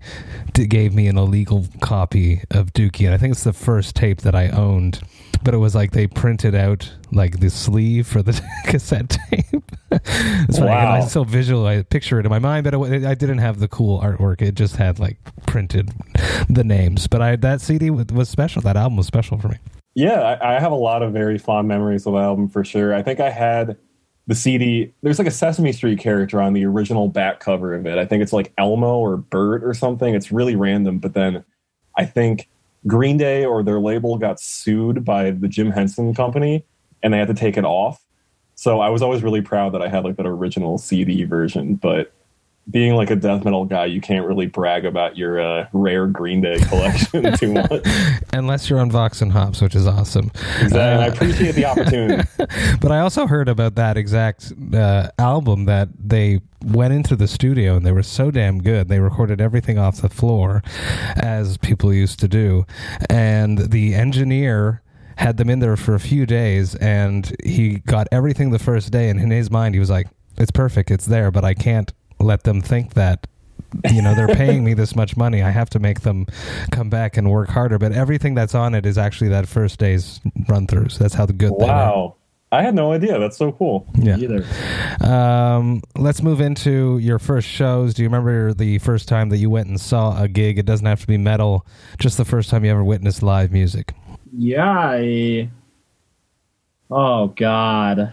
d- 0.53 0.67
gave 0.67 0.95
me 0.95 1.09
an 1.09 1.17
illegal 1.17 1.67
copy 1.81 2.43
of 2.51 2.73
Dookie. 2.73 3.07
And 3.07 3.15
I 3.15 3.19
think 3.19 3.33
it's 3.33 3.45
the 3.45 3.53
first 3.53 3.97
tape 3.97 4.23
that 4.23 4.35
I 4.35 4.49
owned 4.49 5.01
but 5.47 5.55
it 5.55 5.59
was 5.59 5.77
like 5.77 5.93
they 5.93 6.09
printed 6.09 6.57
out 6.57 6.93
like 7.13 7.39
the 7.39 7.51
sleeve 7.51 8.07
for 8.07 8.21
the 8.21 8.33
cassette 8.65 9.11
tape. 9.31 9.63
it's 9.93 10.59
funny. 10.59 10.71
Wow. 10.71 10.97
I 10.97 11.01
still 11.03 11.25
visual. 11.25 11.67
I 11.67 11.83
picture 11.83 12.19
it 12.19 12.27
in 12.27 12.31
my 12.31 12.41
mind, 12.41 12.65
but 12.65 12.75
it, 12.75 13.05
I 13.05 13.15
didn't 13.15 13.39
have 13.39 13.61
the 13.61 13.69
cool 13.69 14.01
artwork. 14.01 14.43
It 14.43 14.57
just 14.57 14.75
had 14.75 14.99
like 14.99 15.19
printed 15.47 15.93
the 16.49 16.65
names. 16.65 17.07
But 17.07 17.23
I 17.23 17.37
that 17.37 17.61
CD 17.61 17.91
was 17.91 18.07
was 18.07 18.29
special. 18.29 18.61
That 18.63 18.77
album 18.77 18.97
was 18.97 19.07
special 19.07 19.39
for 19.39 19.49
me. 19.49 19.59
Yeah, 19.97 20.21
I, 20.21 20.57
I 20.57 20.61
have 20.61 20.73
a 20.73 20.77
lot 20.77 21.03
of 21.03 21.15
very 21.15 21.39
fond 21.39 21.69
memories 21.69 22.07
of 22.07 22.13
the 22.13 22.19
album 22.19 22.51
for 22.51 22.63
sure. 22.63 22.95
I 22.95 23.03
think 23.03 23.19
I 23.19 23.31
had 23.31 23.79
the 24.27 24.35
CD. 24.35 24.93
There's 25.03 25.19
like 25.19 25.27
a 25.27 25.33
Sesame 25.33 25.73
Street 25.73 25.99
character 25.99 26.39
on 26.41 26.53
the 26.53 26.67
original 26.67 27.09
back 27.09 27.41
cover 27.41 27.75
of 27.75 27.87
it. 27.87 27.97
I 27.97 28.05
think 28.05 28.23
it's 28.23 28.33
like 28.33 28.53
Elmo 28.59 28.99
or 28.99 29.17
Bert 29.17 29.65
or 29.65 29.73
something. 29.73 30.15
It's 30.15 30.31
really 30.31 30.55
random. 30.55 30.99
But 30.99 31.15
then 31.15 31.43
I 31.97 32.05
think 32.05 32.47
Green 32.87 33.17
Day 33.17 33.47
or 33.47 33.63
their 33.63 33.81
label 33.81 34.19
got 34.19 34.39
sued 34.39 35.03
by 35.03 35.31
the 35.31 35.49
Jim 35.49 35.71
Henson 35.71 36.15
Company 36.15 36.67
and 37.03 37.15
they 37.15 37.19
had 37.19 37.29
to 37.29 37.35
take 37.35 37.57
it 37.57 37.65
off. 37.65 38.05
So 38.55 38.81
I 38.81 38.91
was 38.91 39.01
always 39.01 39.23
really 39.23 39.41
proud 39.41 39.73
that 39.73 39.81
I 39.81 39.89
had 39.89 40.05
like 40.05 40.17
that 40.17 40.27
original 40.27 40.77
CD 40.77 41.25
version. 41.25 41.75
But 41.75 42.13
being 42.71 42.95
like 42.95 43.11
a 43.11 43.17
death 43.17 43.45
metal 43.45 43.65
guy, 43.65 43.85
you 43.87 44.01
can't 44.01 44.27
really 44.27 44.47
brag 44.47 44.85
about 44.85 45.17
your 45.17 45.41
uh, 45.41 45.69
rare 45.73 46.07
Green 46.09 46.41
Day 46.41 46.59
collection 46.59 47.33
too 47.37 47.53
much. 47.53 47.87
Unless 48.33 48.69
you're 48.69 48.81
on 48.81 48.91
Vox 48.91 49.23
and 49.23 49.31
Hops, 49.33 49.61
which 49.61 49.77
is 49.77 49.87
awesome. 49.87 50.33
Exactly. 50.61 50.79
And 50.81 51.01
I 51.03 51.09
Uh, 51.09 51.13
appreciate 51.13 51.55
the 51.55 51.65
opportunity. 51.65 52.29
But 52.81 52.91
I 52.93 53.01
also 53.01 53.27
heard 53.27 53.49
about 53.49 53.75
that 53.77 53.97
exact 53.97 54.53
uh, 54.75 55.09
album 55.19 55.65
that 55.67 55.89
they 55.99 56.41
went 56.65 56.93
into 56.93 57.15
the 57.17 57.29
studio 57.29 57.77
and 57.77 57.87
they 57.87 57.93
were 57.93 58.03
so 58.03 58.31
damn 58.31 58.61
good. 58.63 58.89
They 58.89 58.99
recorded 59.01 59.41
everything 59.41 59.79
off 59.79 60.01
the 60.03 60.09
floor, 60.09 60.63
as 61.17 61.57
people 61.59 61.93
used 61.95 62.19
to 62.21 62.29
do, 62.29 62.67
and 63.09 63.59
the 63.59 63.95
engineer 63.95 64.83
had 65.17 65.37
them 65.39 65.49
in 65.49 65.61
there 65.61 65.77
for 65.77 65.95
a 65.95 66.01
few 66.01 66.27
days, 66.27 66.75
and 66.77 67.35
he 67.45 67.79
got 67.87 68.07
everything 68.13 68.51
the 68.51 68.59
first 68.59 68.91
day. 68.93 69.09
And 69.09 69.19
in 69.21 69.31
his 69.31 69.51
mind, 69.51 69.75
he 69.75 69.79
was 69.79 69.89
like, 69.91 70.09
"It's 70.37 70.51
perfect. 70.51 70.91
It's 70.91 71.07
there, 71.07 71.31
but 71.31 71.45
I 71.45 71.55
can't 71.55 71.93
let 72.19 72.43
them 72.45 72.61
think 72.61 72.95
that." 72.95 73.27
you 73.93 74.01
know 74.01 74.15
they're 74.15 74.29
paying 74.29 74.65
me 74.65 74.75
this 74.75 74.95
much 74.95 75.17
money 75.17 75.43
i 75.43 75.51
have 75.51 75.69
to 75.69 75.79
make 75.81 76.01
them 76.03 76.25
come 76.71 76.89
back 76.89 77.17
and 77.17 77.31
work 77.31 77.49
harder 77.49 77.79
but 77.79 77.91
everything 77.91 78.33
that's 78.35 78.55
on 78.55 78.75
it 78.75 78.87
is 78.87 78.97
actually 78.97 79.29
that 79.29 79.47
first 79.47 79.79
day's 79.81 80.21
run 80.49 80.67
throughs 80.69 80.97
that's 80.99 81.15
how 81.15 81.27
the 81.27 81.33
good 81.33 81.51
they 81.59 81.65
were 81.65 81.67
Wow. 81.67 82.17
I 82.53 82.63
had 82.63 82.77
no 82.77 82.93
idea. 82.93 83.19
That's 83.19 83.37
so 83.37 83.51
cool. 83.51 83.87
yeah 83.97 84.17
Either. 84.19 84.45
um, 85.05 85.83
let's 85.97 86.23
move 86.23 86.41
into 86.41 86.97
your 86.99 87.19
first 87.19 87.49
shows. 87.49 87.93
Do 87.93 88.03
you 88.03 88.09
remember 88.09 88.55
the 88.55 88.79
first 88.79 89.09
time 89.09 89.31
that 89.31 89.39
you 89.39 89.51
went 89.51 89.67
and 89.67 89.81
saw 89.81 90.23
a 90.23 90.29
gig? 90.29 90.57
It 90.57 90.65
doesn't 90.65 90.87
have 90.87 91.01
to 91.01 91.07
be 91.09 91.19
metal, 91.19 91.67
just 91.99 92.17
the 92.17 92.25
first 92.25 92.49
time 92.49 92.65
you 92.65 92.71
ever 92.71 92.85
witnessed 92.85 93.21
live 93.23 93.51
music. 93.51 93.95
Yeah. 94.33 94.65
I, 94.71 95.51
oh 96.89 97.27
God. 97.37 98.13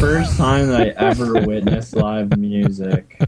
First 0.00 0.36
time 0.36 0.68
that 0.68 0.80
I 0.80 1.06
ever 1.08 1.34
witnessed 1.46 1.94
live 1.94 2.36
music. 2.36 3.20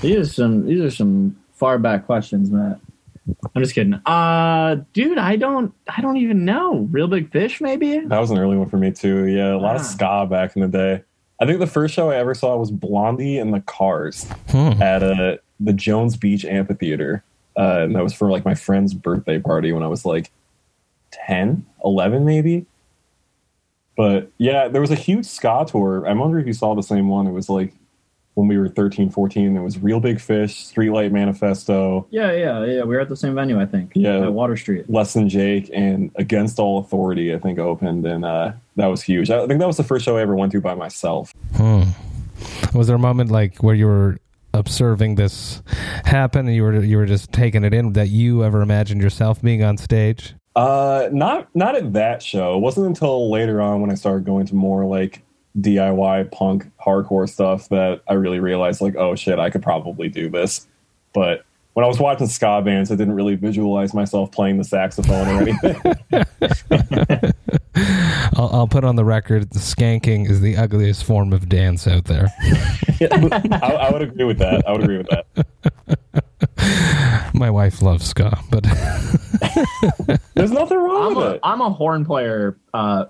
These 0.00 0.16
are 0.16 0.24
some. 0.24 0.66
These 0.66 0.80
are 0.80 0.90
some 0.90 1.36
far 1.54 1.78
back 1.78 2.06
questions, 2.06 2.50
Matt. 2.50 2.78
I'm 3.54 3.62
just 3.62 3.74
kidding. 3.74 3.94
Uh, 4.06 4.76
dude, 4.92 5.18
I 5.18 5.36
don't. 5.36 5.74
I 5.88 6.00
don't 6.00 6.16
even 6.16 6.44
know. 6.44 6.88
Reel 6.90 7.08
Big 7.08 7.30
Fish, 7.30 7.60
maybe. 7.60 7.98
That 7.98 8.18
was 8.18 8.30
an 8.30 8.38
early 8.38 8.56
one 8.56 8.68
for 8.68 8.76
me 8.78 8.90
too. 8.92 9.26
Yeah, 9.26 9.54
a 9.54 9.58
lot 9.58 9.76
of 9.76 9.82
Ah. 9.82 9.84
ska 9.84 10.26
back 10.30 10.56
in 10.56 10.62
the 10.62 10.68
day. 10.68 11.02
I 11.40 11.46
think 11.46 11.58
the 11.58 11.66
first 11.66 11.94
show 11.94 12.10
I 12.10 12.16
ever 12.16 12.34
saw 12.34 12.56
was 12.56 12.70
Blondie 12.70 13.38
and 13.38 13.52
the 13.52 13.60
Cars 13.60 14.26
Hmm. 14.50 14.80
at 14.82 15.02
uh, 15.02 15.36
the 15.58 15.72
Jones 15.72 16.16
Beach 16.16 16.44
Amphitheater. 16.44 17.22
Uh, 17.56 17.80
and 17.82 17.94
that 17.96 18.02
was 18.02 18.12
for 18.14 18.30
like 18.30 18.44
my 18.44 18.54
friend's 18.54 18.94
birthday 18.94 19.38
party 19.38 19.72
when 19.72 19.82
I 19.82 19.86
was 19.88 20.04
like 20.04 20.30
10, 21.12 21.64
11 21.84 22.24
maybe. 22.24 22.66
But 24.00 24.30
yeah, 24.38 24.66
there 24.66 24.80
was 24.80 24.90
a 24.90 24.94
huge 24.94 25.26
ska 25.26 25.66
tour. 25.68 26.08
I 26.08 26.14
wonder 26.14 26.38
if 26.38 26.46
you 26.46 26.54
saw 26.54 26.74
the 26.74 26.82
same 26.82 27.10
one. 27.10 27.26
It 27.26 27.32
was 27.32 27.50
like 27.50 27.74
when 28.32 28.48
we 28.48 28.56
were 28.56 28.66
13, 28.66 29.10
14. 29.10 29.54
It 29.54 29.60
was 29.60 29.76
Reel 29.76 30.00
Big 30.00 30.22
Fish, 30.22 30.64
Streetlight 30.64 31.12
Manifesto, 31.12 32.06
Yeah, 32.08 32.32
yeah, 32.32 32.64
yeah. 32.64 32.82
We 32.84 32.94
were 32.94 33.00
at 33.00 33.10
the 33.10 33.16
same 33.16 33.34
venue, 33.34 33.60
I 33.60 33.66
think. 33.66 33.92
Yeah. 33.94 34.22
At 34.22 34.32
Water 34.32 34.56
Street. 34.56 34.88
Less 34.88 35.12
Than 35.12 35.28
Jake, 35.28 35.68
and 35.74 36.10
Against 36.14 36.58
All 36.58 36.78
Authority, 36.78 37.34
I 37.34 37.38
think, 37.38 37.58
opened. 37.58 38.06
And 38.06 38.24
uh, 38.24 38.52
that 38.76 38.86
was 38.86 39.02
huge. 39.02 39.30
I 39.30 39.46
think 39.46 39.60
that 39.60 39.66
was 39.66 39.76
the 39.76 39.84
first 39.84 40.06
show 40.06 40.16
I 40.16 40.22
ever 40.22 40.34
went 40.34 40.52
to 40.52 40.62
by 40.62 40.74
myself. 40.74 41.34
Hmm. 41.56 41.82
Was 42.72 42.86
there 42.86 42.96
a 42.96 42.98
moment 42.98 43.30
like 43.30 43.58
where 43.58 43.74
you 43.74 43.84
were 43.84 44.16
observing 44.54 45.16
this 45.16 45.62
happen 46.06 46.46
and 46.46 46.56
you 46.56 46.62
were 46.62 46.82
you 46.82 46.96
were 46.96 47.04
just 47.04 47.32
taking 47.32 47.64
it 47.64 47.74
in 47.74 47.92
that 47.92 48.08
you 48.08 48.44
ever 48.44 48.62
imagined 48.62 49.02
yourself 49.02 49.42
being 49.42 49.62
on 49.62 49.76
stage? 49.76 50.36
Uh, 50.60 51.08
not 51.10 51.48
not 51.56 51.74
at 51.74 51.94
that 51.94 52.22
show. 52.22 52.54
It 52.54 52.60
wasn't 52.60 52.86
until 52.86 53.30
later 53.30 53.62
on 53.62 53.80
when 53.80 53.90
I 53.90 53.94
started 53.94 54.26
going 54.26 54.44
to 54.44 54.54
more 54.54 54.84
like 54.84 55.22
DIY 55.58 56.30
punk 56.32 56.70
hardcore 56.78 57.26
stuff 57.26 57.70
that 57.70 58.02
I 58.06 58.12
really 58.12 58.40
realized 58.40 58.82
like, 58.82 58.94
oh 58.94 59.14
shit, 59.14 59.38
I 59.38 59.48
could 59.48 59.62
probably 59.62 60.10
do 60.10 60.28
this. 60.28 60.68
But 61.14 61.46
when 61.72 61.86
I 61.86 61.88
was 61.88 61.98
watching 61.98 62.26
ska 62.26 62.60
bands, 62.60 62.90
I 62.92 62.96
didn't 62.96 63.14
really 63.14 63.36
visualize 63.36 63.94
myself 63.94 64.32
playing 64.32 64.58
the 64.58 64.64
saxophone 64.64 65.28
or 65.28 65.40
anything. 65.40 67.32
I'll, 67.74 68.50
I'll 68.52 68.68
put 68.68 68.84
on 68.84 68.96
the 68.96 69.04
record: 69.04 69.50
skanking 69.50 70.28
is 70.28 70.40
the 70.40 70.56
ugliest 70.56 71.04
form 71.04 71.32
of 71.32 71.48
dance 71.48 71.86
out 71.86 72.04
there. 72.04 72.28
I, 73.00 73.78
I 73.80 73.92
would 73.92 74.02
agree 74.02 74.24
with 74.24 74.38
that. 74.38 74.66
I 74.66 74.72
would 74.72 74.82
agree 74.82 74.98
with 74.98 75.08
that. 75.08 75.26
My 77.34 77.50
wife 77.50 77.80
loves 77.80 78.06
ska, 78.06 78.38
but 78.50 78.64
There's 80.34 80.50
nothing 80.50 80.78
wrong 80.78 81.12
I'm 81.12 81.14
with 81.14 81.26
a, 81.26 81.34
it. 81.34 81.40
I'm 81.42 81.60
a 81.60 81.70
horn 81.70 82.04
player. 82.04 82.56
Uh, 82.74 83.06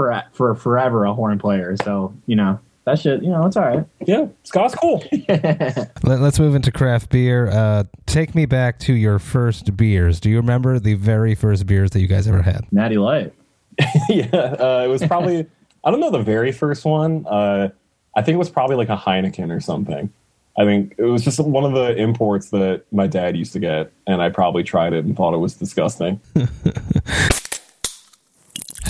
for 0.00 0.22
for 0.32 0.54
forever 0.54 1.04
a 1.04 1.12
horn 1.12 1.38
player. 1.38 1.76
So 1.84 2.14
you 2.26 2.36
know 2.36 2.58
that 2.84 2.98
shit. 2.98 3.22
You 3.22 3.30
know 3.30 3.46
it's 3.46 3.56
all 3.56 3.64
right. 3.64 3.84
Yeah, 4.06 4.28
ska's 4.44 4.74
cool. 4.74 5.04
Let, 5.28 6.20
us 6.22 6.38
move 6.38 6.54
into 6.54 6.72
craft 6.72 7.10
beer. 7.10 7.48
Uh, 7.48 7.84
take 8.06 8.34
me 8.34 8.46
back 8.46 8.78
to 8.80 8.94
your 8.94 9.18
first 9.18 9.76
beers. 9.76 10.20
Do 10.20 10.30
you 10.30 10.36
remember 10.36 10.78
the 10.78 10.94
very 10.94 11.34
first 11.34 11.66
beers 11.66 11.90
that 11.90 12.00
you 12.00 12.06
guys 12.06 12.26
ever 12.26 12.42
had? 12.42 12.66
Natty 12.72 12.96
Light. 12.96 13.34
yeah, 14.08 14.26
uh, 14.34 14.82
it 14.84 14.88
was 14.88 15.02
probably 15.06 15.46
I 15.84 15.90
don't 15.90 16.00
know 16.00 16.10
the 16.10 16.22
very 16.22 16.52
first 16.52 16.84
one. 16.84 17.26
Uh, 17.26 17.70
I 18.14 18.22
think 18.22 18.34
it 18.34 18.38
was 18.38 18.50
probably 18.50 18.76
like 18.76 18.88
a 18.88 18.96
Heineken 18.96 19.54
or 19.54 19.60
something. 19.60 20.12
I 20.58 20.64
think 20.64 20.94
it 20.98 21.04
was 21.04 21.22
just 21.24 21.38
one 21.40 21.64
of 21.64 21.72
the 21.72 21.96
imports 21.96 22.50
that 22.50 22.84
my 22.92 23.06
dad 23.06 23.36
used 23.36 23.52
to 23.52 23.60
get, 23.60 23.92
and 24.06 24.20
I 24.20 24.30
probably 24.30 24.62
tried 24.62 24.92
it 24.92 25.04
and 25.04 25.16
thought 25.16 25.32
it 25.32 25.38
was 25.38 25.54
disgusting. 25.54 26.20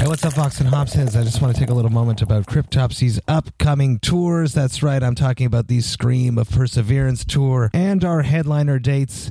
Hey, 0.01 0.07
what's 0.07 0.25
up, 0.25 0.33
Vox 0.33 0.59
and 0.63 0.71
Hopsheads? 0.71 1.15
I 1.15 1.25
just 1.25 1.43
want 1.43 1.55
to 1.55 1.61
take 1.61 1.69
a 1.69 1.75
little 1.75 1.91
moment 1.91 2.23
about 2.23 2.47
Cryptopsy's 2.47 3.21
upcoming 3.29 3.99
tours. 3.99 4.55
That's 4.55 4.83
right, 4.83 5.03
I'm 5.03 5.15
talking 5.15 5.45
about 5.45 5.69
the 5.69 5.83
Scream 5.83 6.39
of 6.39 6.51
Perseverance 6.51 7.23
tour 7.23 7.69
and 7.75 8.03
our 8.03 8.23
headliner 8.23 8.79
dates 8.79 9.31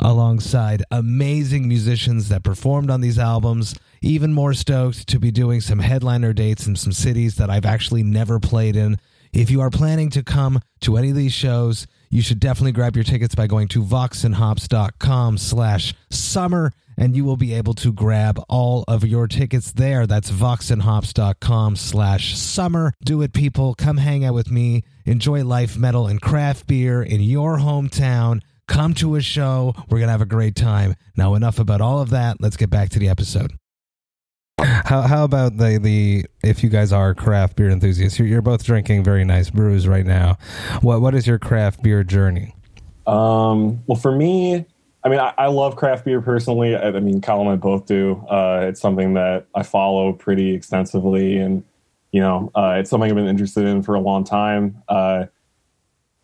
alongside 0.00 0.82
amazing 0.90 1.68
musicians 1.68 2.28
that 2.28 2.42
performed 2.42 2.90
on 2.90 3.00
these 3.00 3.18
albums. 3.18 3.74
Even 4.00 4.32
more 4.32 4.54
stoked 4.54 5.06
to 5.08 5.18
be 5.18 5.30
doing 5.30 5.60
some 5.60 5.78
headliner 5.78 6.32
dates 6.32 6.66
in 6.66 6.76
some 6.76 6.92
cities 6.92 7.36
that 7.36 7.50
I've 7.50 7.66
actually 7.66 8.02
never 8.02 8.40
played 8.40 8.76
in. 8.76 8.98
If 9.32 9.50
you 9.50 9.60
are 9.60 9.70
planning 9.70 10.10
to 10.10 10.22
come 10.22 10.60
to 10.80 10.96
any 10.96 11.10
of 11.10 11.16
these 11.16 11.32
shows, 11.32 11.86
you 12.10 12.20
should 12.20 12.40
definitely 12.40 12.72
grab 12.72 12.96
your 12.96 13.04
tickets 13.04 13.34
by 13.34 13.46
going 13.46 13.68
to 13.68 13.82
voxandhops.com 13.82 15.38
slash 15.38 15.94
summer 16.10 16.72
and 16.98 17.16
you 17.16 17.24
will 17.24 17.36
be 17.36 17.54
able 17.54 17.74
to 17.74 17.92
grab 17.92 18.38
all 18.48 18.84
of 18.88 19.04
your 19.04 19.26
tickets 19.26 19.72
there. 19.72 20.06
That's 20.06 20.30
voxandhops.com 20.30 21.76
slash 21.76 22.38
summer. 22.38 22.92
Do 23.04 23.22
it, 23.22 23.32
people. 23.32 23.74
Come 23.74 23.96
hang 23.96 24.24
out 24.24 24.34
with 24.34 24.50
me. 24.50 24.84
Enjoy 25.04 25.44
life, 25.44 25.76
metal, 25.76 26.06
and 26.06 26.20
craft 26.20 26.66
beer 26.66 27.02
in 27.02 27.20
your 27.20 27.58
hometown. 27.58 28.42
Come 28.66 28.94
to 28.94 29.16
a 29.16 29.20
show. 29.20 29.74
We're 29.88 29.98
going 29.98 30.08
to 30.08 30.12
have 30.12 30.22
a 30.22 30.26
great 30.26 30.54
time. 30.54 30.94
Now, 31.16 31.34
enough 31.34 31.58
about 31.58 31.80
all 31.80 32.00
of 32.00 32.10
that. 32.10 32.40
Let's 32.40 32.56
get 32.56 32.70
back 32.70 32.90
to 32.90 32.98
the 32.98 33.08
episode. 33.08 33.52
How, 34.58 35.02
how 35.02 35.24
about 35.24 35.56
the, 35.56 35.78
the 35.78 36.24
if 36.44 36.62
you 36.62 36.68
guys 36.68 36.92
are 36.92 37.14
craft 37.14 37.56
beer 37.56 37.70
enthusiasts, 37.70 38.18
you're, 38.18 38.28
you're 38.28 38.42
both 38.42 38.64
drinking 38.64 39.02
very 39.02 39.24
nice 39.24 39.50
brews 39.50 39.88
right 39.88 40.06
now. 40.06 40.38
What 40.82 41.00
what 41.00 41.14
is 41.14 41.26
your 41.26 41.38
craft 41.38 41.82
beer 41.82 42.04
journey? 42.04 42.54
Um, 43.06 43.82
well, 43.86 43.96
for 43.96 44.12
me, 44.12 44.64
I 45.04 45.08
mean, 45.08 45.18
I, 45.18 45.34
I 45.36 45.46
love 45.48 45.74
craft 45.76 46.04
beer 46.04 46.20
personally. 46.20 46.76
I, 46.76 46.88
I 46.88 47.00
mean, 47.00 47.20
Kyle 47.20 47.40
and 47.40 47.50
I 47.50 47.56
both 47.56 47.86
do. 47.86 48.24
Uh, 48.30 48.66
it's 48.68 48.80
something 48.80 49.14
that 49.14 49.46
I 49.54 49.64
follow 49.64 50.12
pretty 50.12 50.54
extensively, 50.54 51.38
and 51.38 51.64
you 52.12 52.20
know, 52.20 52.52
uh, 52.54 52.76
it's 52.78 52.90
something 52.90 53.10
I've 53.10 53.16
been 53.16 53.26
interested 53.26 53.64
in 53.64 53.82
for 53.82 53.94
a 53.94 54.00
long 54.00 54.22
time. 54.22 54.82
Uh, 54.88 55.26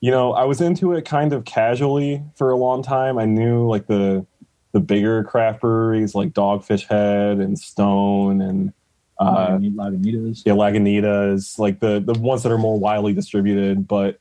you 0.01 0.11
know, 0.11 0.33
I 0.33 0.45
was 0.45 0.61
into 0.61 0.93
it 0.93 1.05
kind 1.05 1.33
of 1.33 1.45
casually 1.45 2.23
for 2.37 2.51
a 2.51 2.57
long 2.57 2.83
time. 2.83 3.19
I 3.19 3.25
knew 3.25 3.67
like 3.69 3.87
the 3.87 4.25
the 4.73 4.81
bigger 4.81 5.25
craft 5.25 5.63
breweries 5.63 6.15
like 6.15 6.33
Dogfish 6.33 6.87
Head 6.87 7.39
and 7.39 7.59
Stone 7.59 8.41
and 8.41 8.73
uh, 9.19 9.59
Lagunitas. 9.59 10.43
yeah, 10.45 10.53
Lagunitas, 10.53 11.59
like 11.59 11.81
the 11.81 12.01
the 12.01 12.19
ones 12.19 12.43
that 12.45 12.53
are 12.53 12.59
more 12.59 12.79
widely 12.79 13.13
distributed. 13.13 13.89
But 13.89 14.21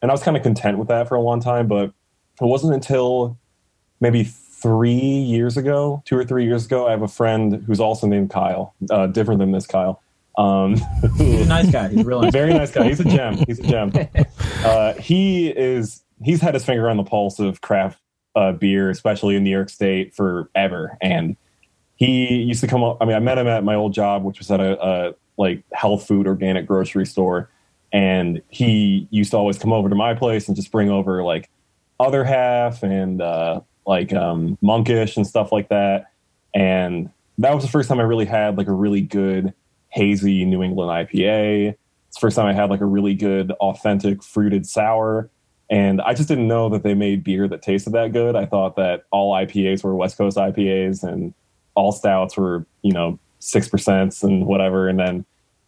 and 0.00 0.10
I 0.10 0.14
was 0.14 0.22
kind 0.22 0.36
of 0.36 0.42
content 0.42 0.78
with 0.78 0.88
that 0.88 1.08
for 1.08 1.14
a 1.16 1.20
long 1.20 1.40
time. 1.40 1.66
But 1.68 1.92
it 2.40 2.46
wasn't 2.46 2.72
until 2.74 3.38
maybe 4.00 4.24
three 4.24 4.92
years 4.92 5.56
ago, 5.56 6.02
two 6.06 6.16
or 6.16 6.24
three 6.24 6.44
years 6.44 6.66
ago, 6.66 6.86
I 6.86 6.92
have 6.92 7.02
a 7.02 7.08
friend 7.08 7.62
who's 7.66 7.80
also 7.80 8.06
named 8.06 8.30
Kyle, 8.30 8.74
uh, 8.90 9.08
different 9.08 9.40
than 9.40 9.52
this 9.52 9.66
Kyle. 9.66 10.00
Um, 10.38 10.76
He's 11.16 11.42
a 11.42 11.46
nice 11.46 11.70
guy. 11.70 11.88
He's 11.88 12.00
a 12.00 12.04
real 12.04 12.22
nice. 12.22 12.32
very 12.32 12.54
nice 12.54 12.70
guy. 12.70 12.88
He's 12.88 13.00
a 13.00 13.04
gem. 13.04 13.36
He's 13.46 13.58
a 13.58 13.62
gem. 13.62 13.92
Uh, 14.64 14.94
he 14.94 15.48
is. 15.48 16.04
He's 16.22 16.40
had 16.40 16.54
his 16.54 16.64
finger 16.64 16.88
on 16.88 16.96
the 16.96 17.02
pulse 17.02 17.40
of 17.40 17.60
craft 17.62 17.98
uh, 18.36 18.52
beer, 18.52 18.90
especially 18.90 19.34
in 19.34 19.42
New 19.42 19.50
York 19.50 19.68
State, 19.70 20.14
forever. 20.14 20.96
And 21.00 21.36
he 21.96 22.34
used 22.42 22.60
to 22.60 22.68
come 22.68 22.84
up. 22.84 22.98
I 23.00 23.04
mean, 23.04 23.16
I 23.16 23.18
met 23.18 23.38
him 23.38 23.48
at 23.48 23.64
my 23.64 23.74
old 23.74 23.92
job, 23.92 24.22
which 24.22 24.38
was 24.38 24.48
at 24.52 24.60
a, 24.60 24.80
a 24.80 25.14
like 25.36 25.64
health 25.72 26.06
food 26.06 26.28
organic 26.28 26.66
grocery 26.66 27.06
store. 27.06 27.50
And 27.92 28.40
he 28.48 29.08
used 29.10 29.32
to 29.32 29.36
always 29.36 29.58
come 29.58 29.72
over 29.72 29.88
to 29.88 29.94
my 29.96 30.14
place 30.14 30.46
and 30.46 30.56
just 30.56 30.70
bring 30.70 30.90
over 30.90 31.24
like 31.24 31.50
other 31.98 32.24
half 32.24 32.82
and 32.82 33.20
uh, 33.20 33.60
like 33.86 34.12
um, 34.12 34.56
monkish 34.62 35.16
and 35.16 35.26
stuff 35.26 35.52
like 35.52 35.68
that. 35.68 36.12
And 36.54 37.10
that 37.38 37.54
was 37.54 37.64
the 37.64 37.70
first 37.70 37.88
time 37.88 37.98
I 37.98 38.04
really 38.04 38.26
had 38.26 38.56
like 38.56 38.68
a 38.68 38.72
really 38.72 39.00
good 39.00 39.54
hazy 39.92 40.44
New 40.44 40.62
England 40.62 40.90
IPA. 40.90 41.74
It's 42.08 42.16
the 42.16 42.20
first 42.20 42.36
time 42.36 42.46
I 42.46 42.52
had 42.52 42.70
like 42.70 42.80
a 42.80 42.86
really 42.86 43.14
good 43.14 43.52
authentic 43.52 44.22
fruited 44.22 44.66
sour. 44.66 45.30
And 45.70 46.02
I 46.02 46.12
just 46.12 46.28
didn't 46.28 46.48
know 46.48 46.68
that 46.70 46.82
they 46.82 46.94
made 46.94 47.24
beer 47.24 47.48
that 47.48 47.62
tasted 47.62 47.92
that 47.92 48.12
good. 48.12 48.36
I 48.36 48.44
thought 48.44 48.76
that 48.76 49.04
all 49.10 49.32
IPAs 49.32 49.82
were 49.82 49.94
West 49.94 50.18
Coast 50.18 50.36
IPAs 50.36 51.02
and 51.02 51.32
all 51.74 51.92
stouts 51.92 52.36
were, 52.36 52.66
you 52.82 52.92
know, 52.92 53.18
six 53.38 53.68
percent 53.68 54.22
and 54.22 54.46
whatever. 54.46 54.88
And 54.88 54.98
then 54.98 55.24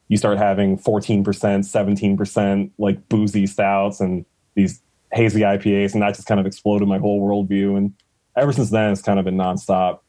you 0.08 0.16
start 0.16 0.38
having 0.38 0.78
14%, 0.78 1.24
17% 1.24 2.70
like 2.78 3.08
boozy 3.08 3.46
stouts 3.46 4.00
and 4.00 4.26
these 4.54 4.82
hazy 5.12 5.40
IPAs. 5.40 5.94
And 5.94 6.02
that 6.02 6.14
just 6.14 6.26
kind 6.26 6.40
of 6.40 6.46
exploded 6.46 6.86
my 6.88 6.98
whole 6.98 7.26
worldview. 7.26 7.76
And 7.76 7.94
ever 8.36 8.52
since 8.52 8.70
then, 8.70 8.92
it's 8.92 9.02
kind 9.02 9.18
of 9.18 9.24
been 9.24 9.36
nonstop. 9.36 10.00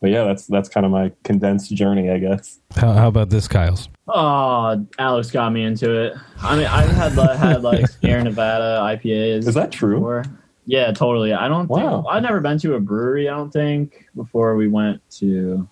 But 0.00 0.10
yeah, 0.10 0.24
that's 0.24 0.46
that's 0.46 0.68
kind 0.68 0.84
of 0.84 0.92
my 0.92 1.10
condensed 1.24 1.74
journey, 1.74 2.10
I 2.10 2.18
guess. 2.18 2.58
How, 2.76 2.92
how 2.92 3.08
about 3.08 3.30
this, 3.30 3.48
Kyle's? 3.48 3.88
Oh, 4.08 4.86
Alex 4.98 5.30
got 5.30 5.52
me 5.52 5.64
into 5.64 5.90
it. 6.00 6.14
I 6.42 6.56
mean, 6.56 6.66
I've 6.66 6.90
had 6.90 7.16
like, 7.16 7.36
had 7.38 7.62
like 7.62 7.88
Sierra 8.00 8.22
Nevada 8.24 8.80
IPAs. 8.96 9.46
Is 9.48 9.54
that 9.54 9.72
true? 9.72 9.94
before. 9.96 10.24
Yeah, 10.66 10.92
totally. 10.92 11.32
I 11.32 11.48
don't 11.48 11.68
Wow. 11.68 12.02
think 12.02 12.06
I've 12.10 12.22
never 12.22 12.40
been 12.40 12.58
to 12.58 12.74
a 12.74 12.80
brewery. 12.80 13.28
I 13.28 13.36
don't 13.36 13.50
think 13.52 14.06
before 14.14 14.54
we 14.56 14.68
went 14.68 15.00
to. 15.18 15.66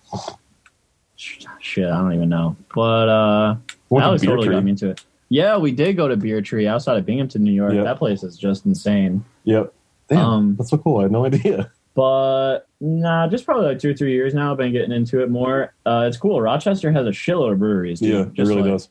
Shit, 1.15 1.85
I 1.89 1.97
don't 1.97 2.13
even 2.13 2.29
know. 2.29 2.55
But 2.73 3.09
uh, 3.09 3.55
Went 3.89 4.03
to 4.03 4.07
Alex 4.07 4.23
totally 4.23 4.47
Tree. 4.47 4.55
got 4.55 4.63
me 4.63 4.71
into 4.71 4.89
it. 4.89 5.03
Yeah, 5.29 5.57
we 5.57 5.71
did 5.71 5.95
go 5.97 6.07
to 6.07 6.15
Beer 6.17 6.41
Tree 6.41 6.67
outside 6.67 6.97
of 6.97 7.05
Binghamton, 7.05 7.43
New 7.43 7.51
York. 7.53 7.73
Yep. 7.73 7.83
That 7.83 7.97
place 7.97 8.23
is 8.23 8.37
just 8.37 8.65
insane. 8.65 9.23
Yep. 9.45 9.73
Damn, 10.07 10.19
Um, 10.25 10.55
that's 10.55 10.69
so 10.69 10.77
cool. 10.77 10.99
I 10.99 11.03
had 11.03 11.11
no 11.11 11.25
idea. 11.25 11.71
But 11.95 12.67
nah, 12.85 13.27
just 13.27 13.45
probably 13.45 13.65
like 13.67 13.79
two 13.79 13.91
or 13.91 13.93
three 13.93 14.13
years 14.13 14.33
now. 14.33 14.51
I've 14.51 14.57
been 14.57 14.71
getting 14.71 14.91
into 14.91 15.21
it 15.21 15.29
more. 15.29 15.73
Uh, 15.85 16.05
it's 16.07 16.17
cool. 16.17 16.39
Rochester 16.41 16.91
has 16.91 17.05
a 17.07 17.11
shitload 17.11 17.53
of 17.53 17.59
breweries. 17.59 17.99
Dude. 17.99 18.09
Yeah, 18.13 18.21
it 18.21 18.33
Just 18.33 18.49
really 18.49 18.61
like- 18.63 18.71
does. 18.71 18.89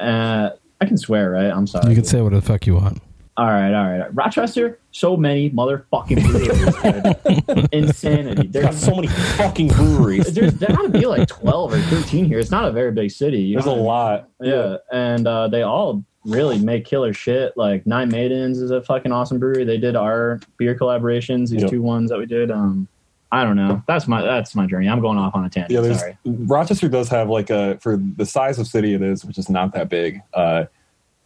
Uh, 0.00 0.50
I 0.80 0.86
can 0.86 0.96
swear, 0.98 1.30
right? 1.30 1.50
I'm 1.50 1.66
sorry. 1.66 1.88
You 1.90 1.94
can 1.94 2.04
say 2.04 2.20
whatever 2.20 2.40
the 2.40 2.46
fuck 2.46 2.66
you 2.66 2.74
want. 2.74 3.00
All 3.36 3.46
right, 3.46 3.72
all 3.74 3.98
right. 3.98 4.14
Rochester, 4.14 4.78
so 4.92 5.16
many 5.16 5.50
motherfucking 5.50 6.22
breweries. 6.22 7.54
dude. 7.56 7.68
Insanity. 7.72 8.46
There's 8.48 8.64
There's, 8.66 8.78
so 8.84 8.94
many 8.94 9.08
fucking 9.08 9.68
breweries. 9.68 10.32
there's 10.34 10.54
there 10.54 10.68
gotta 10.68 10.88
be 10.88 11.06
like 11.06 11.26
12 11.28 11.72
or 11.72 11.80
13 11.80 12.26
here. 12.26 12.38
It's 12.38 12.52
not 12.52 12.64
a 12.64 12.70
very 12.70 12.92
big 12.92 13.10
city. 13.10 13.40
you 13.40 13.54
There's 13.54 13.66
know 13.66 13.74
a 13.76 13.82
what 13.82 13.92
I 13.94 14.16
mean? 14.40 14.52
lot. 14.52 14.58
Yeah, 14.70 14.76
and 14.92 15.26
uh, 15.26 15.48
they 15.48 15.62
all 15.62 16.04
really 16.24 16.58
make 16.58 16.84
killer 16.84 17.12
shit. 17.12 17.56
Like 17.56 17.86
Nine 17.86 18.08
Maidens 18.08 18.60
is 18.60 18.70
a 18.70 18.80
fucking 18.82 19.10
awesome 19.10 19.38
brewery. 19.40 19.64
They 19.64 19.78
did 19.78 19.96
our 19.96 20.38
beer 20.56 20.76
collaborations. 20.76 21.50
These 21.50 21.62
Yep. 21.62 21.70
two 21.70 21.82
ones 21.82 22.10
that 22.10 22.18
we 22.20 22.26
did. 22.26 22.50
Um, 22.52 22.86
I 23.34 23.44
don't 23.44 23.56
know. 23.56 23.82
That's 23.86 24.06
my 24.06 24.22
that's 24.22 24.54
my 24.54 24.66
journey. 24.66 24.88
I'm 24.88 25.00
going 25.00 25.18
off 25.18 25.34
on 25.34 25.44
a 25.44 25.50
tangent. 25.50 25.72
Yeah, 25.72 25.80
there's 25.80 25.98
Sorry. 25.98 26.16
Rochester 26.24 26.88
does 26.88 27.08
have 27.08 27.28
like 27.28 27.50
a 27.50 27.78
for 27.80 27.96
the 27.96 28.24
size 28.26 28.58
of 28.58 28.66
city 28.66 28.94
it 28.94 29.02
is, 29.02 29.24
which 29.24 29.38
is 29.38 29.48
not 29.48 29.72
that 29.74 29.88
big. 29.88 30.22
Uh, 30.32 30.64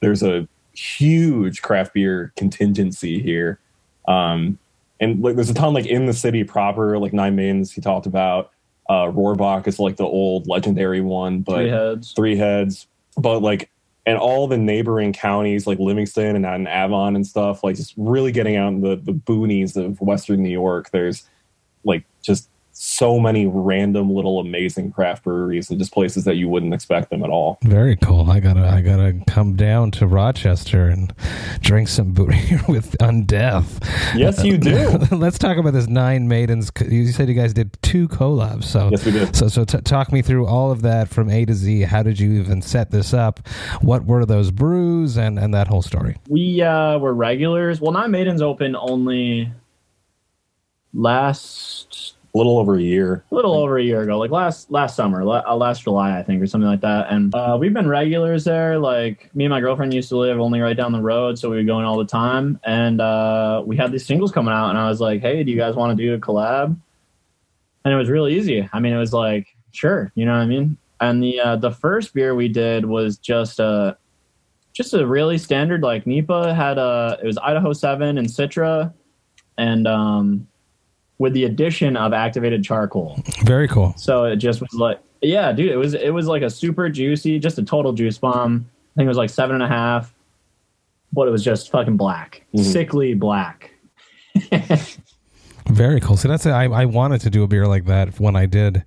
there's 0.00 0.22
a 0.22 0.48
huge 0.74 1.62
craft 1.62 1.94
beer 1.94 2.32
contingency 2.36 3.20
here, 3.22 3.58
um, 4.06 4.58
and 5.00 5.22
like 5.22 5.34
there's 5.36 5.50
a 5.50 5.54
ton 5.54 5.74
like 5.74 5.86
in 5.86 6.06
the 6.06 6.14
city 6.14 6.44
proper. 6.44 6.98
Like 6.98 7.12
Nine 7.12 7.36
Maidens, 7.36 7.72
he 7.72 7.80
talked 7.80 8.06
about. 8.06 8.52
Uh, 8.88 9.12
Rohrbach 9.12 9.66
is 9.66 9.78
like 9.78 9.96
the 9.96 10.04
old 10.04 10.46
legendary 10.46 11.02
one, 11.02 11.40
but 11.40 11.56
Three 11.56 11.68
heads. 11.68 12.12
three 12.12 12.36
heads 12.36 12.86
but 13.18 13.40
like 13.40 13.70
and 14.06 14.16
all 14.16 14.46
the 14.48 14.56
neighboring 14.56 15.12
counties 15.12 15.66
like 15.66 15.78
livingston 15.78 16.36
and, 16.36 16.46
and 16.46 16.68
avon 16.68 17.16
and 17.16 17.26
stuff 17.26 17.62
like 17.62 17.76
just 17.76 17.92
really 17.96 18.32
getting 18.32 18.56
out 18.56 18.68
in 18.68 18.80
the, 18.80 18.96
the 18.96 19.12
boonies 19.12 19.76
of 19.76 20.00
western 20.00 20.42
new 20.42 20.48
york 20.48 20.90
there's 20.90 21.24
like 21.24 21.28
just 22.22 22.48
so 22.80 23.18
many 23.18 23.44
random 23.44 24.08
little 24.14 24.38
amazing 24.38 24.92
craft 24.92 25.24
breweries 25.24 25.68
and 25.68 25.80
just 25.80 25.92
places 25.92 26.22
that 26.22 26.36
you 26.36 26.48
wouldn't 26.48 26.72
expect 26.72 27.10
them 27.10 27.24
at 27.24 27.28
all 27.30 27.58
Very 27.64 27.96
cool. 27.96 28.30
I 28.30 28.38
gotta, 28.38 28.68
I 28.68 28.82
gotta 28.82 29.20
come 29.26 29.56
down 29.56 29.90
to 29.92 30.06
Rochester 30.06 30.86
and 30.86 31.12
drink 31.60 31.88
some 31.88 32.12
beer 32.12 32.28
with 32.68 32.96
Undeath. 33.00 33.84
yes 34.16 34.44
you 34.44 34.58
do 34.58 34.96
Let's 35.10 35.38
talk 35.38 35.56
about 35.56 35.72
this 35.72 35.88
Nine 35.88 36.28
Maidens. 36.28 36.70
You 36.88 37.08
said 37.08 37.28
you 37.28 37.34
guys 37.34 37.52
did 37.52 37.76
two 37.82 38.06
collabs, 38.06 38.64
so 38.64 38.90
yes 38.92 39.04
we 39.04 39.10
did 39.10 39.34
So, 39.34 39.48
so 39.48 39.64
t- 39.64 39.80
talk 39.80 40.12
me 40.12 40.22
through 40.22 40.46
all 40.46 40.70
of 40.70 40.82
that 40.82 41.08
from 41.08 41.30
A 41.30 41.44
to 41.46 41.54
Z. 41.54 41.80
How 41.82 42.04
did 42.04 42.20
you 42.20 42.30
even 42.40 42.62
set 42.62 42.92
this 42.92 43.12
up? 43.12 43.40
What 43.80 44.04
were 44.04 44.24
those 44.24 44.52
brews 44.52 45.16
and 45.18 45.36
and 45.36 45.52
that 45.52 45.66
whole 45.66 45.82
story? 45.82 46.16
We 46.28 46.62
uh, 46.62 46.98
were 46.98 47.12
regulars. 47.12 47.80
Well, 47.80 47.90
Nine 47.90 48.12
Maidens 48.12 48.40
opened 48.40 48.76
only 48.76 49.50
last 50.98 52.16
a 52.34 52.36
little 52.36 52.58
over 52.58 52.76
a 52.76 52.82
year 52.82 53.24
a 53.30 53.34
little 53.34 53.54
over 53.54 53.78
a 53.78 53.82
year 53.82 54.02
ago, 54.02 54.18
like 54.18 54.30
last 54.30 54.70
last 54.70 54.96
summer, 54.96 55.22
uh, 55.22 55.56
last 55.56 55.84
July, 55.84 56.18
I 56.18 56.22
think, 56.22 56.42
or 56.42 56.46
something 56.46 56.68
like 56.68 56.82
that. 56.82 57.10
And 57.10 57.34
uh, 57.34 57.56
we've 57.58 57.72
been 57.72 57.88
regulars 57.88 58.44
there. 58.44 58.78
Like 58.78 59.34
me 59.34 59.44
and 59.44 59.50
my 59.50 59.60
girlfriend 59.60 59.94
used 59.94 60.10
to 60.10 60.18
live 60.18 60.38
only 60.38 60.60
right 60.60 60.76
down 60.76 60.92
the 60.92 61.00
road, 61.00 61.38
so 61.38 61.48
we 61.48 61.56
were 61.56 61.62
going 61.62 61.86
all 61.86 61.96
the 61.96 62.04
time. 62.04 62.60
And 62.64 63.00
uh, 63.00 63.62
we 63.64 63.76
had 63.76 63.92
these 63.92 64.04
singles 64.04 64.32
coming 64.32 64.52
out, 64.52 64.70
and 64.70 64.78
I 64.78 64.88
was 64.88 65.00
like, 65.00 65.22
"Hey, 65.22 65.42
do 65.42 65.50
you 65.50 65.56
guys 65.56 65.74
want 65.74 65.96
to 65.96 66.04
do 66.04 66.14
a 66.14 66.18
collab?" 66.18 66.76
And 67.84 67.94
it 67.94 67.96
was 67.96 68.10
really 68.10 68.36
easy. 68.36 68.68
I 68.72 68.80
mean, 68.80 68.92
it 68.92 68.98
was 68.98 69.14
like, 69.14 69.46
"Sure," 69.72 70.12
you 70.14 70.26
know 70.26 70.32
what 70.32 70.42
I 70.42 70.46
mean. 70.46 70.76
And 71.00 71.22
the 71.22 71.40
uh, 71.40 71.56
the 71.56 71.70
first 71.70 72.12
beer 72.12 72.34
we 72.34 72.48
did 72.48 72.84
was 72.84 73.16
just 73.18 73.60
a 73.60 73.96
just 74.74 74.92
a 74.92 75.06
really 75.06 75.38
standard 75.38 75.82
like 75.82 76.04
NEIPA 76.04 76.54
had 76.54 76.76
a 76.76 77.18
it 77.22 77.26
was 77.26 77.38
Idaho 77.38 77.72
Seven 77.72 78.18
and 78.18 78.28
Citra, 78.28 78.92
and 79.56 79.86
um, 79.86 80.46
with 81.18 81.32
the 81.32 81.44
addition 81.44 81.96
of 81.96 82.12
activated 82.12 82.62
charcoal. 82.64 83.20
Very 83.44 83.66
cool. 83.68 83.92
So 83.96 84.24
it 84.24 84.36
just 84.36 84.60
was 84.60 84.72
like, 84.74 85.00
yeah, 85.20 85.50
dude, 85.52 85.70
it 85.72 85.76
was 85.76 85.94
it 85.94 86.10
was 86.10 86.26
like 86.26 86.42
a 86.42 86.50
super 86.50 86.88
juicy, 86.88 87.38
just 87.38 87.58
a 87.58 87.62
total 87.64 87.92
juice 87.92 88.18
bomb. 88.18 88.68
I 88.94 89.00
think 89.00 89.06
it 89.06 89.08
was 89.08 89.16
like 89.18 89.30
seven 89.30 89.54
and 89.54 89.62
a 89.64 89.68
half, 89.68 90.14
but 91.12 91.26
it 91.28 91.30
was 91.30 91.42
just 91.44 91.70
fucking 91.70 91.96
black, 91.96 92.44
Mhm. 92.54 92.64
sickly 92.64 93.14
black. 93.14 93.72
Very 95.68 96.00
cool. 96.00 96.16
So 96.16 96.28
that's 96.28 96.46
I, 96.46 96.64
I 96.64 96.84
wanted 96.86 97.20
to 97.22 97.30
do 97.30 97.42
a 97.42 97.46
beer 97.48 97.66
like 97.66 97.84
that 97.86 98.18
when 98.18 98.36
I 98.36 98.46
did 98.46 98.84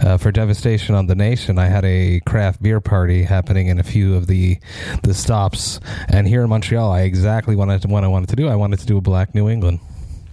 uh, 0.00 0.16
for 0.16 0.32
Devastation 0.32 0.94
on 0.96 1.06
the 1.06 1.14
Nation. 1.14 1.58
I 1.60 1.66
had 1.66 1.84
a 1.84 2.20
craft 2.26 2.60
beer 2.60 2.80
party 2.80 3.22
happening 3.22 3.68
in 3.68 3.78
a 3.78 3.84
few 3.84 4.16
of 4.16 4.26
the 4.26 4.58
the 5.04 5.14
stops, 5.14 5.78
and 6.08 6.26
here 6.26 6.42
in 6.42 6.48
Montreal, 6.48 6.90
I 6.90 7.02
exactly 7.02 7.54
wanted 7.54 7.82
to, 7.82 7.88
what 7.88 8.02
I 8.02 8.08
wanted 8.08 8.30
to 8.30 8.36
do. 8.36 8.48
I 8.48 8.56
wanted 8.56 8.80
to 8.80 8.86
do 8.86 8.96
a 8.96 9.00
Black 9.00 9.32
New 9.34 9.48
England, 9.48 9.78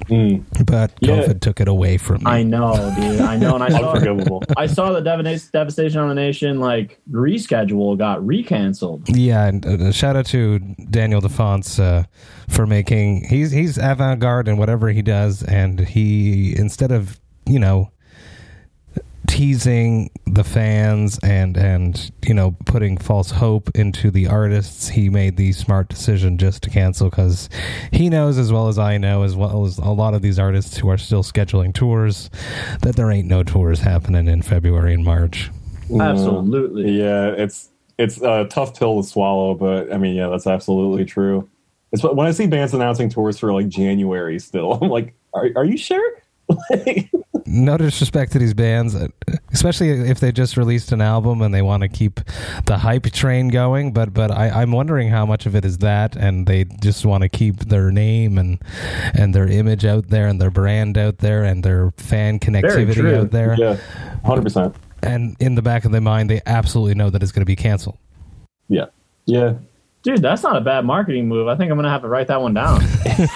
Mm, 0.09 0.43
but 0.65 0.91
Yeah. 0.99 1.17
COVID 1.21 1.39
took 1.41 1.59
it 1.61 1.67
away 1.67 1.97
from 1.97 2.23
me. 2.23 2.31
I 2.31 2.43
know, 2.43 2.73
dude. 2.99 3.21
I 3.21 3.37
know, 3.37 3.55
and 3.55 3.63
I 3.63 3.69
saw 3.69 3.91
unforgivable 3.93 4.43
I 4.57 4.65
saw 4.67 4.91
the 4.91 5.01
Devasta- 5.01 5.51
Devastation 5.51 5.99
on 5.99 6.09
the 6.09 6.15
Nation 6.15 6.59
like 6.59 6.99
reschedule 7.11 7.97
got 7.97 8.19
recanceled. 8.19 9.03
Yeah, 9.07 9.47
and 9.47 9.65
uh, 9.65 9.91
shout 9.91 10.15
out 10.15 10.25
to 10.27 10.59
Daniel 10.89 11.21
Defonce 11.21 11.79
uh, 11.79 12.03
for 12.49 12.65
making 12.67 13.25
he's 13.29 13.51
he's 13.51 13.77
avant 13.77 14.19
garde 14.19 14.47
in 14.47 14.57
whatever 14.57 14.89
he 14.89 15.01
does, 15.01 15.43
and 15.43 15.79
he 15.79 16.55
instead 16.57 16.91
of 16.91 17.19
you 17.45 17.59
know 17.59 17.89
teasing 19.31 20.11
the 20.27 20.43
fans 20.43 21.17
and 21.23 21.55
and 21.55 22.11
you 22.27 22.33
know 22.33 22.53
putting 22.65 22.97
false 22.97 23.31
hope 23.31 23.69
into 23.75 24.11
the 24.11 24.27
artists, 24.27 24.89
he 24.89 25.09
made 25.09 25.37
the 25.37 25.53
smart 25.53 25.87
decision 25.87 26.37
just 26.37 26.61
to 26.63 26.69
cancel 26.69 27.09
because 27.09 27.49
he 27.93 28.09
knows 28.09 28.37
as 28.37 28.51
well 28.51 28.67
as 28.67 28.77
I 28.77 28.97
know, 28.97 29.23
as 29.23 29.35
well 29.37 29.65
as 29.65 29.77
a 29.77 29.89
lot 29.89 30.13
of 30.13 30.21
these 30.21 30.37
artists 30.37 30.75
who 30.77 30.89
are 30.89 30.97
still 30.97 31.23
scheduling 31.23 31.73
tours, 31.73 32.29
that 32.81 32.97
there 32.97 33.09
ain't 33.09 33.27
no 33.27 33.41
tours 33.41 33.79
happening 33.79 34.27
in 34.27 34.41
February 34.41 34.93
and 34.93 35.05
March. 35.05 35.49
Absolutely. 35.97 36.99
yeah 36.99 37.33
it's 37.37 37.69
it's 37.97 38.21
a 38.21 38.45
tough 38.49 38.79
pill 38.79 39.01
to 39.01 39.07
swallow 39.07 39.53
but 39.53 39.91
i 39.93 39.97
mean 39.97 40.15
yeah 40.15 40.29
that's 40.29 40.47
absolutely 40.47 41.03
true 41.03 41.49
It's 41.91 42.01
when 42.01 42.25
I 42.25 42.31
see 42.31 42.47
bands 42.47 42.73
announcing 42.73 43.09
tours 43.09 43.37
for 43.37 43.51
like 43.51 43.67
January. 43.67 44.39
Still, 44.39 44.73
I'm 44.81 44.87
like, 44.89 45.13
are 45.33 45.49
are 45.57 45.65
you 45.65 45.77
sure? 45.77 46.21
no 47.51 47.77
disrespect 47.77 48.31
to 48.31 48.39
these 48.39 48.53
bands, 48.53 48.95
uh, 48.95 49.07
especially 49.51 49.89
if 49.89 50.19
they 50.19 50.31
just 50.31 50.57
released 50.57 50.91
an 50.91 51.01
album 51.01 51.41
and 51.41 51.53
they 51.53 51.61
want 51.61 51.83
to 51.83 51.89
keep 51.89 52.19
the 52.65 52.77
hype 52.77 53.03
train 53.11 53.49
going. 53.49 53.91
But 53.91 54.13
but 54.13 54.31
I, 54.31 54.49
I'm 54.49 54.71
wondering 54.71 55.09
how 55.09 55.25
much 55.25 55.45
of 55.45 55.55
it 55.55 55.65
is 55.65 55.79
that, 55.79 56.15
and 56.15 56.47
they 56.47 56.63
just 56.63 57.05
want 57.05 57.23
to 57.23 57.29
keep 57.29 57.57
their 57.57 57.91
name 57.91 58.37
and 58.37 58.61
and 59.13 59.35
their 59.35 59.47
image 59.47 59.85
out 59.85 60.07
there, 60.07 60.27
and 60.27 60.41
their 60.41 60.51
brand 60.51 60.97
out 60.97 61.17
there, 61.19 61.43
and 61.43 61.63
their 61.63 61.91
fan 61.97 62.39
connectivity 62.39 63.15
out 63.15 63.31
there. 63.31 63.55
Yeah, 63.57 63.77
hundred 64.23 64.43
percent. 64.43 64.75
And 65.03 65.35
in 65.39 65.55
the 65.55 65.61
back 65.61 65.83
of 65.83 65.91
their 65.91 66.01
mind, 66.01 66.29
they 66.29 66.41
absolutely 66.45 66.95
know 66.95 67.09
that 67.09 67.23
it's 67.23 67.31
going 67.31 67.41
to 67.41 67.45
be 67.45 67.55
canceled. 67.55 67.97
Yeah, 68.67 68.85
yeah. 69.25 69.55
Dude, 70.03 70.21
that's 70.21 70.41
not 70.41 70.55
a 70.55 70.61
bad 70.61 70.83
marketing 70.85 71.27
move. 71.27 71.47
I 71.47 71.55
think 71.55 71.69
I'm 71.69 71.77
gonna 71.77 71.91
have 71.91 72.01
to 72.01 72.07
write 72.07 72.27
that 72.27 72.41
one 72.41 72.55
down. 72.55 72.81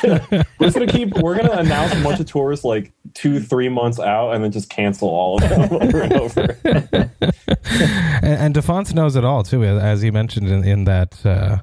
we're 0.60 0.71
gonna 0.71 0.88
keep. 0.88 1.13
We're 1.13 1.36
gonna 1.36 1.60
announce 1.60 1.93
a 1.93 2.01
bunch 2.01 2.19
of 2.19 2.25
tours 2.25 2.63
like 2.63 2.91
two, 3.15 3.39
three 3.39 3.69
months 3.69 3.99
out, 3.99 4.32
and 4.32 4.43
then 4.43 4.51
just 4.51 4.69
cancel 4.69 5.10
all 5.10 5.41
of 5.41 5.49
them 5.49 5.62
over 5.82 6.01
and 6.01 6.13
over. 6.13 6.58
and, 6.63 8.23
and 8.23 8.56
Defonce 8.56 8.93
knows 8.93 9.15
it 9.15 9.25
all 9.25 9.41
too, 9.41 9.63
as 9.63 10.04
he 10.04 10.12
mentioned 10.12 10.47
in, 10.47 10.63
in 10.63 10.84
that 10.84 11.25
uh, 11.25 11.58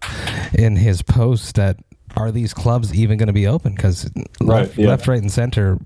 in 0.55 0.75
his 0.75 1.03
post 1.03 1.55
that 1.55 1.77
are 2.17 2.33
these 2.33 2.53
clubs 2.53 2.95
even 2.95 3.19
going 3.19 3.29
to 3.29 3.33
be 3.33 3.47
open? 3.47 3.75
Because 3.75 4.11
right, 4.41 4.63
left, 4.63 4.79
yeah. 4.79 4.89
left, 4.89 5.07
right, 5.07 5.21
and 5.21 5.31
center 5.31 5.79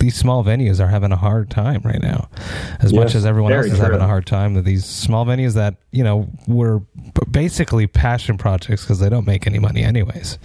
these 0.00 0.16
small 0.16 0.42
venues 0.42 0.80
are 0.80 0.88
having 0.88 1.12
a 1.12 1.16
hard 1.16 1.50
time 1.50 1.82
right 1.84 2.00
now. 2.00 2.28
As 2.80 2.90
yes, 2.90 2.98
much 2.98 3.14
as 3.14 3.26
everyone 3.26 3.52
else 3.52 3.66
is 3.66 3.72
true. 3.72 3.82
having 3.82 4.00
a 4.00 4.06
hard 4.06 4.26
time, 4.26 4.54
that 4.54 4.64
these 4.64 4.84
small 4.84 5.24
venues 5.26 5.54
that 5.54 5.76
you 5.92 6.02
know 6.02 6.28
were 6.48 6.80
basically 7.30 7.86
passion 7.86 8.38
projects 8.38 8.82
because 8.82 8.98
they 8.98 9.08
don't 9.08 9.26
make 9.26 9.46
any 9.46 9.58
money 9.58 9.82
anyways, 9.82 10.38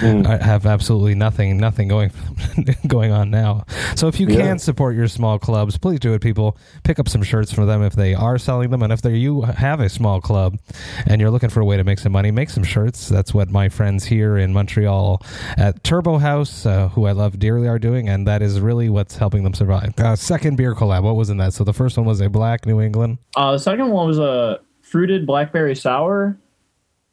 mm. 0.00 0.40
have 0.40 0.66
absolutely 0.66 1.14
nothing, 1.14 1.56
nothing 1.56 1.88
going 1.88 2.12
going 2.86 3.10
on 3.10 3.30
now. 3.30 3.64
So 3.96 4.08
if 4.08 4.20
you 4.20 4.28
yeah. 4.28 4.36
can 4.36 4.58
support 4.58 4.94
your 4.94 5.08
small 5.08 5.38
clubs, 5.38 5.78
please 5.78 6.00
do 6.00 6.12
it. 6.12 6.20
People 6.20 6.56
pick 6.84 6.98
up 6.98 7.08
some 7.08 7.22
shirts 7.22 7.52
for 7.52 7.64
them 7.64 7.82
if 7.82 7.94
they 7.94 8.14
are 8.14 8.38
selling 8.38 8.70
them, 8.70 8.82
and 8.82 8.92
if 8.92 9.02
they 9.02 9.14
you 9.14 9.42
have 9.42 9.80
a 9.80 9.88
small 9.88 10.20
club 10.20 10.58
and 11.06 11.20
you're 11.20 11.30
looking 11.30 11.50
for 11.50 11.60
a 11.60 11.64
way 11.64 11.76
to 11.78 11.84
make 11.84 11.98
some 11.98 12.12
money, 12.12 12.30
make 12.30 12.50
some 12.50 12.62
shirts. 12.62 13.08
That's 13.08 13.32
what 13.32 13.48
my 13.48 13.70
friends 13.70 14.04
here 14.04 14.36
in 14.36 14.52
Montreal 14.52 15.22
at 15.56 15.82
Turbo 15.82 16.18
Haüs, 16.18 16.66
uh, 16.66 16.88
who 16.88 17.06
I 17.06 17.12
love 17.12 17.38
dearly, 17.38 17.68
are 17.68 17.78
doing, 17.78 18.08
and 18.08 18.26
that 18.26 18.42
is 18.42 18.60
really 18.60 18.88
what's 18.98 19.16
helping 19.16 19.44
them 19.44 19.54
survive. 19.54 19.94
Uh, 19.98 20.16
second 20.16 20.56
beer 20.56 20.74
collab, 20.74 21.04
what 21.04 21.14
was 21.14 21.30
in 21.30 21.36
that? 21.36 21.54
So 21.54 21.62
the 21.62 21.72
first 21.72 21.96
one 21.96 22.04
was 22.04 22.20
a 22.20 22.28
black 22.28 22.66
New 22.66 22.80
England. 22.80 23.18
Uh, 23.36 23.52
the 23.52 23.58
second 23.58 23.90
one 23.90 24.08
was 24.08 24.18
a 24.18 24.58
fruited 24.82 25.24
blackberry 25.24 25.76
sour. 25.76 26.36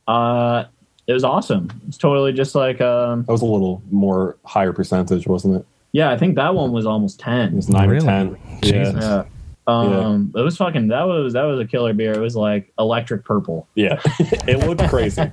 Uh, 0.07 0.65
it 1.05 1.13
was 1.13 1.23
awesome. 1.23 1.69
It's 1.87 1.97
totally 1.97 2.33
just 2.33 2.55
like 2.55 2.81
um, 2.81 3.23
that 3.23 3.31
was 3.31 3.43
a 3.43 3.45
little 3.45 3.83
more 3.91 4.37
higher 4.45 4.73
percentage, 4.73 5.27
wasn't 5.27 5.57
it? 5.57 5.65
Yeah, 5.91 6.11
I 6.11 6.17
think 6.17 6.35
that 6.35 6.55
one 6.55 6.71
was 6.71 6.87
almost 6.87 7.19
ten. 7.19 7.49
It 7.49 7.55
was 7.55 7.69
nine 7.69 7.87
really? 7.87 8.07
or 8.07 8.09
ten. 8.09 8.37
Jesus. 8.63 8.95
Yeah. 9.03 9.25
Um, 9.67 10.31
yeah. 10.33 10.41
it 10.41 10.43
was 10.43 10.57
fucking. 10.57 10.87
That 10.87 11.03
was 11.03 11.33
that 11.33 11.43
was 11.43 11.59
a 11.59 11.65
killer 11.65 11.93
beer. 11.93 12.13
It 12.13 12.19
was 12.19 12.35
like 12.35 12.73
electric 12.79 13.25
purple. 13.25 13.67
Yeah, 13.75 14.01
it 14.19 14.67
looked 14.67 14.89
crazy. 14.89 15.31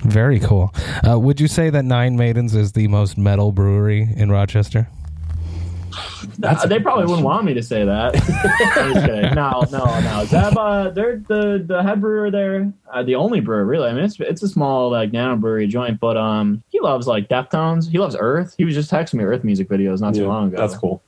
Very 0.00 0.40
cool. 0.40 0.74
Uh, 1.08 1.18
would 1.18 1.40
you 1.40 1.46
say 1.46 1.70
that 1.70 1.84
Nine 1.84 2.16
Maidens 2.16 2.54
is 2.56 2.72
the 2.72 2.88
most 2.88 3.16
metal 3.16 3.52
brewery 3.52 4.08
in 4.16 4.32
Rochester? 4.32 4.88
Uh, 6.42 6.66
they 6.66 6.80
probably 6.80 7.04
wouldn't 7.04 7.24
want 7.24 7.44
me 7.44 7.54
to 7.54 7.62
say 7.62 7.84
that. 7.84 8.14
no, 9.34 9.64
no, 9.70 10.00
no. 10.00 10.24
Zeb, 10.26 10.56
uh, 10.56 10.90
they're 10.90 11.18
the 11.28 11.62
the 11.64 11.82
head 11.82 12.00
brewer 12.00 12.30
there, 12.30 12.72
uh, 12.92 13.02
the 13.02 13.14
only 13.14 13.40
brewer 13.40 13.64
really. 13.64 13.88
I 13.88 13.92
mean, 13.92 14.04
it's 14.04 14.18
it's 14.20 14.42
a 14.42 14.48
small 14.48 14.90
like 14.90 15.12
nano 15.12 15.36
brewery 15.36 15.66
joint, 15.66 16.00
but 16.00 16.16
um, 16.16 16.62
he 16.70 16.80
loves 16.80 17.06
like 17.06 17.28
Deftones. 17.28 17.88
He 17.90 17.98
loves 17.98 18.16
Earth. 18.18 18.54
He 18.56 18.64
was 18.64 18.74
just 18.74 18.90
texting 18.90 19.14
me 19.14 19.24
Earth 19.24 19.44
music 19.44 19.68
videos 19.68 20.00
not 20.00 20.14
too 20.14 20.22
yeah, 20.22 20.28
long 20.28 20.48
ago. 20.48 20.56
That's 20.56 20.76
cool. 20.76 21.02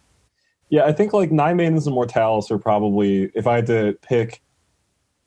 Yeah, 0.69 0.85
I 0.85 0.93
think 0.93 1.13
like 1.13 1.31
Nine 1.31 1.57
Maidens 1.57 1.87
and 1.87 1.95
Mortalis 1.95 2.51
are 2.51 2.59
probably 2.59 3.31
if 3.35 3.47
I 3.47 3.57
had 3.57 3.67
to 3.67 3.99
pick 4.03 4.43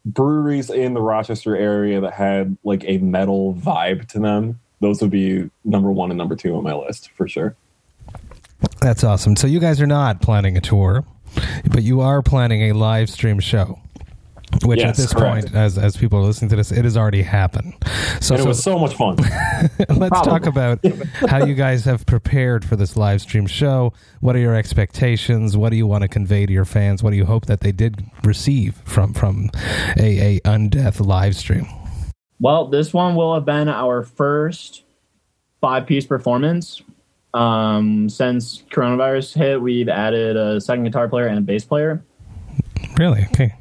breweries 0.06 0.70
in 0.70 0.94
the 0.94 1.02
Rochester 1.02 1.56
area 1.56 2.02
that 2.02 2.14
had 2.14 2.58
like 2.64 2.84
a 2.86 2.98
metal 3.00 3.54
vibe 3.56 4.08
to 4.10 4.20
them, 4.20 4.60
those 4.82 5.02
would 5.02 5.12
be 5.12 5.50
number 5.64 5.92
one 5.92 6.12
and 6.12 6.18
number 6.18 6.36
two 6.36 6.56
on 6.56 6.64
my 6.64 6.74
list 6.74 7.12
for 7.12 7.28
sure. 7.28 7.56
That's 8.82 9.04
awesome. 9.04 9.36
So 9.36 9.48
you 9.48 9.60
guys 9.60 9.82
are 9.82 9.88
not 9.88 10.22
planning 10.22 10.58
a 10.58 10.62
tour, 10.62 11.04
but 11.70 11.84
you 11.84 12.02
are 12.02 12.22
planning 12.22 12.70
a 12.70 12.74
live 12.74 13.10
stream 13.10 13.40
show. 13.40 13.80
Which 14.64 14.80
yes, 14.80 14.90
at 14.90 14.96
this 14.98 15.14
correct. 15.14 15.46
point, 15.46 15.56
as 15.56 15.78
as 15.78 15.96
people 15.96 16.18
are 16.18 16.24
listening 16.24 16.50
to 16.50 16.56
this, 16.56 16.72
it 16.72 16.84
has 16.84 16.98
already 16.98 17.22
happened. 17.22 17.76
So 18.20 18.34
and 18.34 18.40
it 18.40 18.44
so, 18.44 18.48
was 18.48 18.64
so 18.64 18.80
much 18.80 18.96
fun. 18.96 19.16
let's 19.18 20.10
Probably. 20.10 20.10
talk 20.10 20.46
about 20.48 20.80
how 21.30 21.46
you 21.46 21.54
guys 21.54 21.86
have 21.86 22.06
prepared 22.08 22.66
for 22.66 22.76
this 22.76 22.98
live 22.98 23.22
stream 23.22 23.46
show. 23.46 23.94
What 24.22 24.36
are 24.36 24.40
your 24.40 24.56
expectations? 24.56 25.56
What 25.56 25.70
do 25.70 25.76
you 25.76 25.86
want 25.86 26.02
to 26.02 26.08
convey 26.08 26.48
to 26.48 26.52
your 26.52 26.66
fans? 26.66 27.04
What 27.04 27.12
do 27.12 27.18
you 27.18 27.26
hope 27.26 27.46
that 27.46 27.60
they 27.62 27.72
did 27.72 28.04
receive 28.24 28.76
from 28.86 29.14
from 29.14 29.52
a, 29.98 30.38
a 30.38 30.40
undeath 30.42 31.06
live 31.06 31.36
stream? 31.36 31.68
Well, 32.40 32.68
this 32.68 32.92
one 32.92 33.16
will 33.16 33.36
have 33.36 33.46
been 33.46 33.70
our 33.70 34.02
first 34.02 34.84
five 35.62 35.86
piece 35.86 36.08
performance 36.08 36.82
um, 37.34 38.10
since 38.10 38.64
coronavirus 38.72 39.36
hit, 39.36 39.62
we've 39.62 39.90
added 39.90 40.36
a 40.36 40.60
second 40.60 40.86
guitar 40.86 41.08
player 41.08 41.28
and 41.28 41.38
a 41.38 41.42
bass 41.42 41.64
player. 41.64 42.04
Really? 42.98 43.24
Okay. 43.32 43.56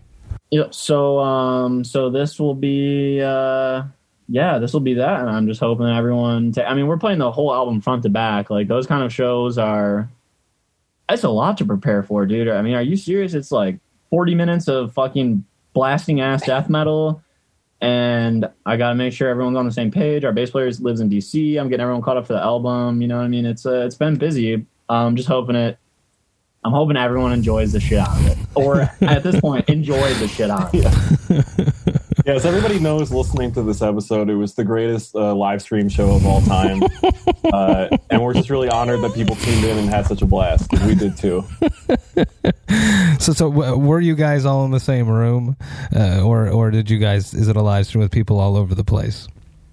Yep. 0.50 0.74
So, 0.74 1.18
um, 1.18 1.84
so 1.84 2.10
this 2.10 2.40
will 2.40 2.54
be, 2.54 3.20
uh, 3.20 3.84
yeah, 4.28 4.58
this 4.58 4.72
will 4.72 4.80
be 4.80 4.94
that, 4.94 5.20
and 5.20 5.30
I'm 5.30 5.46
just 5.46 5.60
hoping 5.60 5.86
everyone. 5.86 6.54
I 6.66 6.74
mean, 6.74 6.86
we're 6.86 6.98
playing 6.98 7.18
the 7.18 7.30
whole 7.30 7.52
album 7.52 7.80
front 7.80 8.02
to 8.04 8.08
back. 8.08 8.50
Like 8.50 8.68
those 8.68 8.86
kind 8.86 9.02
of 9.02 9.12
shows 9.12 9.58
are. 9.58 10.10
It's 11.10 11.24
a 11.24 11.30
lot 11.30 11.56
to 11.58 11.64
prepare 11.64 12.02
for, 12.02 12.26
dude. 12.26 12.48
I 12.48 12.60
mean, 12.60 12.74
are 12.74 12.82
you 12.82 12.94
serious? 12.94 13.32
It's 13.32 13.50
like 13.50 13.78
40 14.10 14.34
minutes 14.34 14.68
of 14.68 14.92
fucking 14.92 15.44
blasting 15.72 16.20
ass 16.20 16.44
death 16.44 16.68
metal 16.68 17.22
and 17.80 18.48
I 18.66 18.76
got 18.76 18.90
to 18.90 18.94
make 18.94 19.12
sure 19.12 19.28
everyone's 19.28 19.56
on 19.56 19.64
the 19.64 19.72
same 19.72 19.90
page. 19.90 20.24
Our 20.24 20.32
bass 20.32 20.50
player 20.50 20.70
lives 20.80 21.00
in 21.00 21.08
DC. 21.08 21.58
I'm 21.58 21.68
getting 21.68 21.82
everyone 21.82 22.02
caught 22.02 22.16
up 22.16 22.26
for 22.26 22.32
the 22.32 22.42
album. 22.42 23.00
You 23.00 23.08
know 23.08 23.18
what 23.18 23.24
I 23.24 23.28
mean? 23.28 23.46
It's 23.46 23.66
uh, 23.66 23.84
it's 23.86 23.94
been 23.94 24.16
busy. 24.16 24.66
I'm 24.88 25.16
just 25.16 25.28
hoping 25.28 25.56
it. 25.56 25.78
I'm 26.64 26.72
hoping 26.72 26.96
everyone 26.96 27.32
enjoys 27.32 27.72
the 27.72 27.80
shit 27.80 27.98
out 27.98 28.10
of 28.10 28.26
it, 28.26 28.38
or 28.54 28.90
at 29.00 29.22
this 29.22 29.40
point, 29.40 29.68
enjoy 29.68 30.12
the 30.14 30.26
shit 30.26 30.50
out 30.50 30.74
of 30.74 30.80
it. 30.82 31.74
Yeah, 32.28 32.34
as 32.34 32.44
everybody 32.44 32.78
knows, 32.78 33.10
listening 33.10 33.52
to 33.52 33.62
this 33.62 33.80
episode, 33.80 34.28
it 34.28 34.34
was 34.34 34.52
the 34.54 34.62
greatest 34.62 35.14
uh, 35.14 35.34
live 35.34 35.62
stream 35.62 35.88
show 35.88 36.14
of 36.14 36.26
all 36.26 36.42
time, 36.42 36.82
uh, 37.54 37.88
and 38.10 38.22
we're 38.22 38.34
just 38.34 38.50
really 38.50 38.68
honored 38.68 39.00
that 39.00 39.14
people 39.14 39.34
tuned 39.34 39.64
in 39.64 39.78
and 39.78 39.88
had 39.88 40.06
such 40.06 40.20
a 40.20 40.26
blast 40.26 40.70
we 40.84 40.94
did 40.94 41.16
too. 41.16 41.42
so, 43.18 43.32
so 43.32 43.50
w- 43.50 43.78
were 43.78 43.98
you 43.98 44.14
guys 44.14 44.44
all 44.44 44.66
in 44.66 44.72
the 44.72 44.78
same 44.78 45.08
room, 45.08 45.56
uh, 45.96 46.20
or 46.20 46.50
or 46.50 46.70
did 46.70 46.90
you 46.90 46.98
guys? 46.98 47.32
Is 47.32 47.48
it 47.48 47.56
a 47.56 47.62
live 47.62 47.86
stream 47.86 48.02
with 48.02 48.12
people 48.12 48.38
all 48.38 48.58
over 48.58 48.74
the 48.74 48.84
place? 48.84 49.26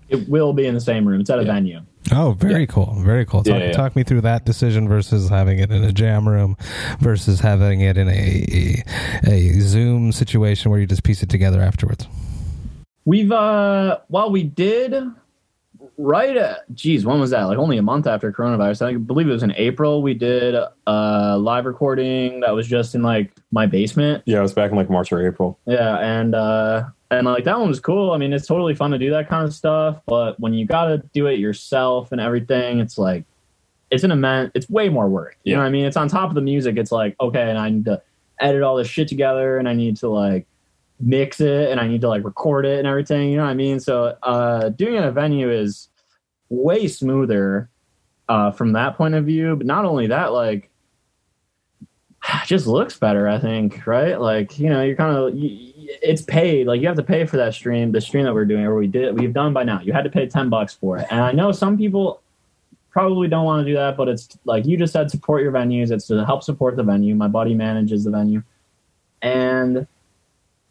It 0.08 0.30
will 0.30 0.54
be 0.54 0.66
in 0.66 0.76
the 0.76 0.80
same 0.80 1.06
room. 1.06 1.20
It's 1.20 1.30
at 1.30 1.40
a 1.40 1.44
yeah. 1.44 1.52
venue. 1.52 1.82
Oh, 2.14 2.38
very 2.40 2.62
yeah. 2.62 2.68
cool. 2.68 2.96
Very 3.00 3.26
cool. 3.26 3.44
Talk, 3.44 3.60
yeah, 3.60 3.66
yeah. 3.66 3.72
talk, 3.74 3.98
me 3.98 4.04
through 4.04 4.22
that 4.22 4.46
decision 4.46 4.88
versus 4.88 5.28
having 5.28 5.60
it 5.60 5.72
in 5.72 5.84
a 5.84 5.92
jam 5.92 6.26
room 6.26 6.56
versus 7.02 7.42
having 7.42 7.82
it 7.82 7.98
in 7.98 8.08
a, 8.08 8.84
a, 9.28 9.30
a 9.30 9.60
Zoom 9.60 10.14
situation 10.14 10.72
where 10.72 10.80
you 10.80 10.86
just 10.86 11.04
piece 11.04 11.22
it 11.22 11.28
together 11.28 11.62
afterwards. 11.62 12.08
We've 13.06 13.32
uh 13.32 14.00
while 14.08 14.32
we 14.32 14.44
did 14.44 14.96
right 15.98 16.36
at 16.36 16.74
geez, 16.74 17.06
when 17.06 17.20
was 17.20 17.30
that? 17.30 17.44
Like 17.44 17.58
only 17.58 17.78
a 17.78 17.82
month 17.82 18.08
after 18.08 18.32
coronavirus. 18.32 18.86
I 18.86 18.98
believe 18.98 19.28
it 19.28 19.32
was 19.32 19.44
in 19.44 19.54
April. 19.56 20.02
We 20.02 20.14
did 20.14 20.56
a 20.88 21.38
live 21.38 21.66
recording 21.66 22.40
that 22.42 22.54
was 22.54 22.68
just 22.68 22.96
in 22.96 23.04
like 23.04 23.32
my 23.52 23.66
basement. 23.66 24.24
Yeah, 24.26 24.40
it 24.40 24.42
was 24.42 24.54
back 24.54 24.72
in 24.72 24.78
like 24.78 24.90
March 24.90 25.12
or 25.12 25.26
April. 25.26 25.60
Yeah, 25.66 25.98
and 26.00 26.36
uh 26.36 26.86
and 27.12 27.28
like 27.28 27.44
that 27.44 27.60
one 27.60 27.68
was 27.68 27.80
cool. 27.80 28.12
I 28.12 28.18
mean, 28.18 28.34
it's 28.34 28.48
totally 28.48 28.76
fun 28.76 28.92
to 28.92 28.98
do 28.98 29.12
that 29.12 29.30
kind 29.30 29.46
of 29.46 29.54
stuff, 29.54 30.02
but 30.06 30.40
when 30.40 30.54
you 30.54 30.66
got 30.66 30.86
to 30.86 30.98
do 31.14 31.28
it 31.28 31.40
yourself 31.40 32.12
and 32.12 32.20
everything, 32.20 32.80
it's 32.80 32.98
like 32.98 33.26
it's 33.92 34.04
an 34.04 34.12
immense. 34.12 34.52
It's 34.56 34.70
way 34.70 34.90
more 34.90 35.08
work. 35.08 35.38
You 35.44 35.52
yeah. 35.52 35.58
know 35.58 35.64
what 35.64 35.68
I 35.68 35.72
mean? 35.72 35.86
It's 35.86 35.98
on 35.98 36.08
top 36.08 36.30
of 36.30 36.36
the 36.36 36.42
music. 36.42 36.78
It's 36.78 36.92
like 36.92 37.16
okay, 37.20 37.50
and 37.50 37.58
I 37.58 37.70
need 37.70 37.86
to 37.86 38.02
edit 38.40 38.64
all 38.64 38.76
this 38.76 38.88
shit 38.88 39.08
together, 39.08 39.58
and 39.58 39.70
I 39.70 39.74
need 39.74 39.98
to 39.98 40.10
like 40.10 40.48
mix 41.00 41.42
it 41.42 41.70
and 41.70 41.80
I 41.80 41.88
need 41.88 42.02
to 42.02 42.10
like 42.10 42.24
record 42.24 42.66
it 42.66 42.80
and 42.80 42.88
everything. 42.88 43.30
You 43.30 43.38
know 43.38 43.44
what 43.44 43.52
I 43.52 43.56
mean? 43.56 43.80
So 43.80 44.18
uh, 44.24 44.70
doing 44.70 44.96
it 44.96 45.00
at 45.00 45.08
a 45.08 45.12
venue 45.12 45.52
is 45.52 45.90
way 46.50 46.88
smoother 46.88 47.70
uh, 48.30 48.52
from 48.52 48.74
that 48.74 48.98
point 48.98 49.16
of 49.16 49.26
view. 49.26 49.56
But 49.56 49.68
not 49.68 49.86
only 49.86 50.08
that, 50.08 50.32
like 50.34 50.70
just 52.46 52.68
looks 52.68 52.98
better. 52.98 53.28
I 53.28 53.40
think 53.40 53.86
right. 53.86 54.20
Like 54.20 54.58
you 54.60 54.70
know, 54.70 54.82
you're 54.82 54.96
kind 54.96 55.16
of 55.16 55.34
it's 55.36 56.22
paid. 56.22 56.68
Like 56.68 56.82
you 56.82 56.88
have 56.88 56.98
to 56.98 57.04
pay 57.04 57.26
for 57.26 57.38
that 57.38 57.54
stream. 57.54 57.92
The 57.92 58.02
stream 58.02 58.26
that 58.26 58.34
we're 58.34 58.46
doing 58.46 58.66
or 58.66 58.76
we 58.76 58.88
did 58.88 59.18
we've 59.20 59.34
done 59.34 59.54
by 59.54 59.64
now. 59.64 59.82
You 59.82 59.94
had 59.94 60.04
to 60.04 60.10
pay 60.10 60.28
ten 60.28 60.50
bucks 60.50 60.74
for 60.74 60.98
it. 60.98 61.08
And 61.12 61.22
I 61.22 61.32
know 61.32 61.52
some 61.52 61.78
people 61.78 62.22
probably 62.90 63.28
don't 63.28 63.44
want 63.44 63.66
to 63.66 63.70
do 63.70 63.76
that, 63.76 63.98
but 63.98 64.08
it's 64.08 64.38
like 64.46 64.66
you 64.66 64.78
just 64.78 64.94
said, 64.94 65.12
support 65.12 65.44
your 65.44 65.52
venues. 65.52 65.92
It's 65.92 66.08
to 66.08 66.26
help 66.26 66.44
support 66.44 66.78
the 66.78 66.84
venue. 66.84 67.14
My 67.14 67.28
buddy 67.28 67.54
manages 67.54 68.06
the 68.06 68.12
venue, 68.12 68.42
and 69.22 69.86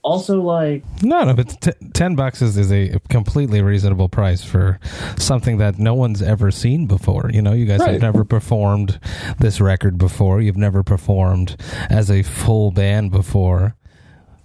also 0.05 0.41
like 0.41 0.85
No, 1.03 1.25
no, 1.25 1.35
but 1.35 1.61
t- 1.61 1.73
ten 1.95 2.15
bucks 2.15 2.43
is, 2.43 2.57
is 2.57 2.71
a 2.71 3.01
completely 3.09 3.63
reasonable 3.63 4.09
price 4.09 4.45
for 4.45 4.79
something 5.17 5.59
that 5.59 5.79
no 5.79 5.95
one's 5.95 6.23
ever 6.23 6.51
seen 6.51 6.87
before. 6.87 7.31
You 7.33 7.43
know, 7.43 7.53
you 7.53 7.65
guys 7.65 7.83
have 7.83 8.01
never 8.01 8.25
performed 8.25 9.01
this 9.41 9.61
record 9.61 9.99
before. 9.99 10.41
You've 10.41 10.57
never 10.57 10.83
performed 10.83 11.57
as 11.91 12.11
a 12.11 12.23
full 12.23 12.71
band 12.71 13.11
before. 13.11 13.75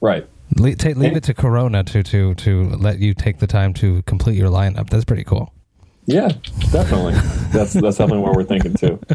Right. 0.01 0.27
Le- 0.57 0.75
ta- 0.75 0.89
leave 0.95 1.15
it 1.15 1.23
to 1.25 1.33
Corona 1.33 1.83
to 1.83 2.01
to 2.01 2.33
to 2.35 2.69
let 2.69 2.99
you 2.99 3.13
take 3.13 3.39
the 3.39 3.47
time 3.47 3.73
to 3.75 4.01
complete 4.03 4.37
your 4.37 4.49
lineup. 4.49 4.89
That's 4.89 5.05
pretty 5.05 5.23
cool. 5.25 5.53
Yeah, 6.05 6.29
definitely. 6.71 7.13
that's 7.51 7.73
that's 7.73 7.97
definitely 7.97 8.19
what 8.19 8.35
we're 8.35 8.43
thinking 8.45 8.73
too. 8.73 8.99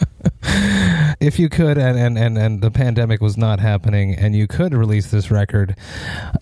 If 1.20 1.38
you 1.38 1.48
could, 1.48 1.78
and, 1.78 1.98
and, 1.98 2.18
and, 2.18 2.36
and 2.36 2.60
the 2.60 2.70
pandemic 2.70 3.20
was 3.20 3.36
not 3.36 3.58
happening, 3.58 4.14
and 4.14 4.36
you 4.36 4.46
could 4.46 4.74
release 4.74 5.10
this 5.10 5.30
record 5.30 5.74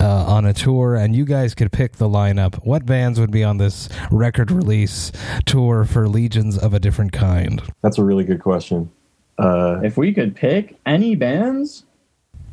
uh, 0.00 0.24
on 0.26 0.44
a 0.44 0.52
tour, 0.52 0.96
and 0.96 1.14
you 1.14 1.24
guys 1.24 1.54
could 1.54 1.70
pick 1.70 1.96
the 1.96 2.08
lineup, 2.08 2.56
what 2.64 2.84
bands 2.84 3.20
would 3.20 3.30
be 3.30 3.44
on 3.44 3.58
this 3.58 3.88
record 4.10 4.50
release 4.50 5.12
tour 5.46 5.84
for 5.84 6.08
Legions 6.08 6.58
of 6.58 6.74
a 6.74 6.80
Different 6.80 7.12
Kind? 7.12 7.62
That's 7.82 7.98
a 7.98 8.04
really 8.04 8.24
good 8.24 8.40
question. 8.40 8.90
Uh, 9.38 9.80
if 9.84 9.96
we 9.96 10.12
could 10.12 10.34
pick 10.34 10.76
any 10.84 11.14
bands, 11.14 11.84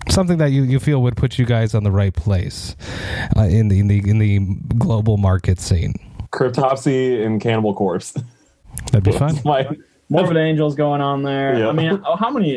Something 0.08 0.38
that 0.38 0.52
you, 0.52 0.64
you 0.64 0.80
feel 0.80 1.02
would 1.04 1.18
put 1.18 1.38
you 1.38 1.46
guys 1.46 1.76
on 1.76 1.84
the 1.84 1.92
right 1.92 2.14
place 2.14 2.76
uh, 3.38 3.42
in 3.42 3.68
the 3.68 3.80
in 3.80 3.88
the 3.88 4.10
in 4.10 4.18
the 4.18 4.40
global 4.78 5.18
market 5.18 5.60
scene. 5.60 5.94
Cryptopsy 6.32 7.24
and 7.24 7.40
Cannibal 7.40 7.76
Corpse. 7.76 8.16
That'd 8.92 9.04
be 9.04 9.12
fun. 9.12 9.40
My 9.46 9.68
Morbid 10.10 10.38
Angels 10.38 10.76
going 10.76 11.02
on 11.02 11.24
there. 11.24 11.60
Yeah. 11.60 11.70
I 11.70 11.72
mean, 11.72 12.02
oh, 12.06 12.16
how 12.16 12.30
many? 12.30 12.54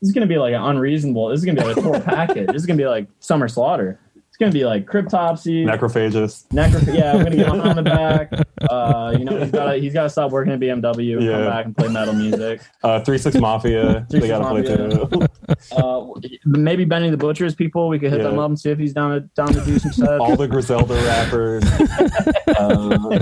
This 0.00 0.10
is 0.10 0.12
gonna 0.12 0.26
be 0.26 0.38
like 0.38 0.54
an 0.54 0.62
unreasonable. 0.62 1.28
This 1.28 1.38
is 1.40 1.44
gonna 1.46 1.60
be 1.60 1.66
like 1.66 1.76
a 1.76 1.80
tour 1.82 2.00
package. 2.04 2.46
This 2.48 2.56
is 2.56 2.66
gonna 2.66 2.78
be 2.78 2.86
like 2.86 3.08
Summer 3.20 3.48
Slaughter. 3.48 3.98
It's 4.28 4.36
gonna 4.38 4.52
be 4.52 4.66
like 4.66 4.84
Cryptopsy, 4.86 5.64
Necrophagist. 5.64 6.48
Necro. 6.48 6.94
Yeah, 6.94 7.14
we're 7.16 7.24
gonna 7.24 7.36
get 7.36 7.48
on, 7.48 7.60
on 7.62 7.76
the 7.76 7.82
back. 7.82 8.30
Uh, 8.70 9.14
you 9.18 9.24
know, 9.24 9.38
he's 9.40 9.50
got 9.50 9.72
to 9.72 9.78
he's 9.78 9.94
got 9.94 10.02
to 10.02 10.10
stop 10.10 10.30
working 10.30 10.52
at 10.52 10.60
BMW 10.60 11.16
and 11.16 11.22
Yeah. 11.24 11.32
come 11.32 11.46
back 11.46 11.64
and 11.64 11.76
play 11.76 11.88
metal 11.88 12.12
music. 12.12 12.60
Uh, 12.82 13.00
Three 13.00 13.16
Six 13.16 13.36
Mafia. 13.36 14.06
Three 14.10 14.20
they 14.20 14.28
got 14.28 14.40
to 14.40 14.48
play 14.48 14.62
too. 14.62 15.26
Uh, 15.70 16.04
maybe 16.44 16.84
Benny 16.84 17.08
the 17.08 17.16
Butcher's 17.16 17.54
people. 17.54 17.88
We 17.88 18.00
could 18.00 18.10
hit 18.10 18.20
Yeah. 18.20 18.28
them 18.30 18.38
up 18.40 18.48
and 18.48 18.58
see 18.58 18.70
if 18.70 18.78
he's 18.80 18.92
down 18.92 19.12
to 19.12 19.20
down 19.36 19.46
to 19.54 19.64
do 19.64 19.78
some 19.78 19.92
stuff. 19.92 20.20
All 20.20 20.34
the 20.36 20.48
Griselda 20.48 20.94
rappers. 20.94 21.62
Uh, 22.58 23.16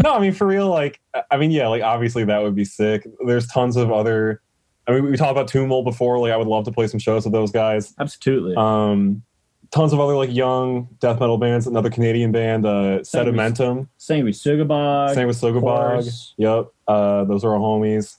no, 0.04 0.14
I 0.14 0.20
mean 0.20 0.32
for 0.32 0.46
real. 0.46 0.68
Like, 0.68 1.00
I 1.30 1.36
mean, 1.36 1.50
yeah. 1.50 1.68
Like, 1.68 1.82
obviously 1.82 2.24
that 2.24 2.42
would 2.42 2.54
be 2.54 2.64
sick. 2.64 3.06
There's 3.26 3.46
tons 3.46 3.76
of 3.76 3.90
other. 3.92 4.40
I 4.86 4.92
mean, 4.92 5.04
we 5.04 5.16
talked 5.16 5.30
about 5.32 5.48
Tomb 5.48 5.68
Mold 5.68 5.84
before. 5.84 6.18
Like, 6.18 6.32
I 6.32 6.36
would 6.36 6.46
love 6.48 6.64
to 6.64 6.72
play 6.72 6.86
some 6.86 6.98
shows 6.98 7.24
with 7.24 7.32
those 7.32 7.52
guys. 7.52 7.94
Absolutely. 7.98 8.54
Um, 8.56 9.22
tons 9.70 9.92
of 9.92 10.00
other 10.00 10.16
like 10.16 10.32
young 10.32 10.88
death 11.00 11.20
metal 11.20 11.38
bands. 11.38 11.66
Another 11.66 11.90
Canadian 11.90 12.32
band, 12.32 12.66
uh, 12.66 13.02
Same 13.04 13.26
with- 13.26 13.34
Sedimentum. 13.34 13.88
Sanguisugabogg. 13.98 15.14
Same 15.14 15.26
with 15.28 15.40
course. 15.40 16.34
Yep. 16.38 16.68
Uh, 16.88 17.24
those 17.24 17.44
are 17.44 17.54
our 17.54 17.60
homies. 17.60 18.16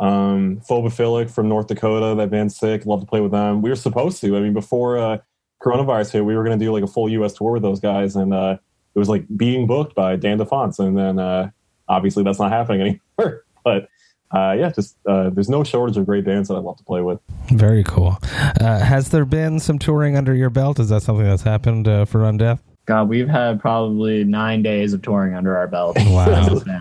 Um, 0.00 0.60
Phobophilic 0.68 1.30
from 1.30 1.48
North 1.48 1.68
Dakota. 1.68 2.14
That 2.16 2.30
band's 2.30 2.56
sick. 2.56 2.86
Love 2.86 3.00
to 3.00 3.06
play 3.06 3.20
with 3.20 3.32
them. 3.32 3.62
We 3.62 3.70
were 3.70 3.76
supposed 3.76 4.20
to. 4.22 4.36
I 4.36 4.40
mean, 4.40 4.52
before 4.52 4.98
uh, 4.98 5.18
coronavirus 5.62 6.12
hit, 6.12 6.24
we 6.24 6.36
were 6.36 6.44
going 6.44 6.58
to 6.58 6.64
do 6.64 6.72
like 6.72 6.82
a 6.82 6.88
full 6.88 7.08
U.S. 7.08 7.34
tour 7.34 7.52
with 7.52 7.62
those 7.62 7.78
guys, 7.80 8.16
and 8.16 8.34
uh, 8.34 8.56
it 8.94 8.98
was 8.98 9.08
like 9.08 9.24
being 9.36 9.66
booked 9.66 9.94
by 9.94 10.16
Dan 10.16 10.38
Defonce, 10.38 10.78
and 10.78 10.96
then 10.96 11.18
uh, 11.18 11.50
obviously 11.88 12.22
that's 12.24 12.38
not 12.38 12.50
happening 12.52 12.80
anymore. 13.18 13.44
but 13.64 13.88
uh, 14.34 14.52
yeah, 14.52 14.70
just 14.70 14.96
uh, 15.06 15.28
there's 15.30 15.48
no 15.50 15.62
shortage 15.64 15.96
of 15.96 16.06
great 16.06 16.24
bands 16.24 16.48
that 16.48 16.54
I'd 16.56 16.64
love 16.64 16.78
to 16.78 16.84
play 16.84 17.02
with. 17.02 17.20
Very 17.50 17.84
cool. 17.84 18.16
Uh, 18.60 18.78
has 18.80 19.10
there 19.10 19.24
been 19.26 19.60
some 19.60 19.78
touring 19.78 20.16
under 20.16 20.34
your 20.34 20.48
belt? 20.50 20.78
Is 20.80 20.88
that 20.88 21.02
something 21.02 21.24
that's 21.26 21.42
happened 21.42 21.86
uh, 21.86 22.04
for 22.06 22.20
Undeath? 22.20 22.58
God, 22.86 23.08
we've 23.08 23.28
had 23.28 23.60
probably 23.60 24.24
nine 24.24 24.62
days 24.62 24.92
of 24.92 25.02
touring 25.02 25.34
under 25.34 25.56
our 25.56 25.68
belt. 25.68 25.96
Wow. 26.06 26.60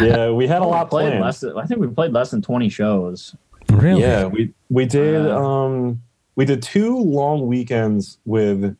Yeah, 0.00 0.30
we 0.30 0.46
had 0.46 0.62
a 0.62 0.64
lot 0.64 0.90
played 0.90 1.08
planned. 1.08 1.24
less. 1.24 1.40
Than, 1.40 1.58
I 1.58 1.64
think 1.64 1.80
we 1.80 1.88
played 1.88 2.12
less 2.12 2.30
than 2.30 2.40
twenty 2.40 2.68
shows. 2.68 3.34
Really? 3.70 4.00
Yeah, 4.00 4.26
we 4.26 4.52
we 4.70 4.86
did 4.86 5.26
Uh, 5.26 5.36
um 5.44 6.00
we 6.36 6.44
did 6.44 6.62
two 6.62 6.96
long 6.96 7.46
weekends 7.48 8.18
with 8.24 8.76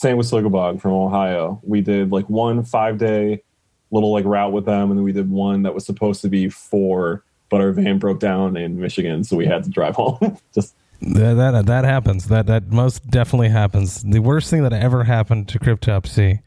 Sanguisugabogg 0.00 0.80
from 0.80 0.92
Ohio. 0.92 1.60
We 1.62 1.80
did 1.80 2.10
like 2.10 2.28
one 2.28 2.64
five 2.64 2.98
day 2.98 3.42
little 3.90 4.12
like 4.12 4.24
route 4.24 4.52
with 4.52 4.64
them, 4.64 4.90
and 4.90 4.98
then 4.98 5.04
we 5.04 5.12
did 5.12 5.30
one 5.30 5.62
that 5.62 5.74
was 5.74 5.84
supposed 5.84 6.22
to 6.22 6.28
be 6.28 6.48
four, 6.48 7.24
but 7.50 7.60
our 7.60 7.72
van 7.72 7.98
broke 7.98 8.20
down 8.20 8.56
in 8.56 8.80
Michigan, 8.80 9.24
so 9.24 9.36
we 9.36 9.46
had 9.46 9.64
to 9.64 9.70
drive 9.70 9.94
home. 9.96 10.38
Just 10.54 10.74
That, 11.02 11.34
that 11.34 11.66
that 11.66 11.84
happens. 11.84 12.28
That 12.28 12.46
that 12.46 12.70
most 12.70 13.08
definitely 13.10 13.50
happens. 13.50 14.02
The 14.02 14.20
worst 14.20 14.50
thing 14.50 14.62
that 14.62 14.72
ever 14.72 15.04
happened 15.04 15.48
to 15.48 15.58
Cryptopsy. 15.58 16.40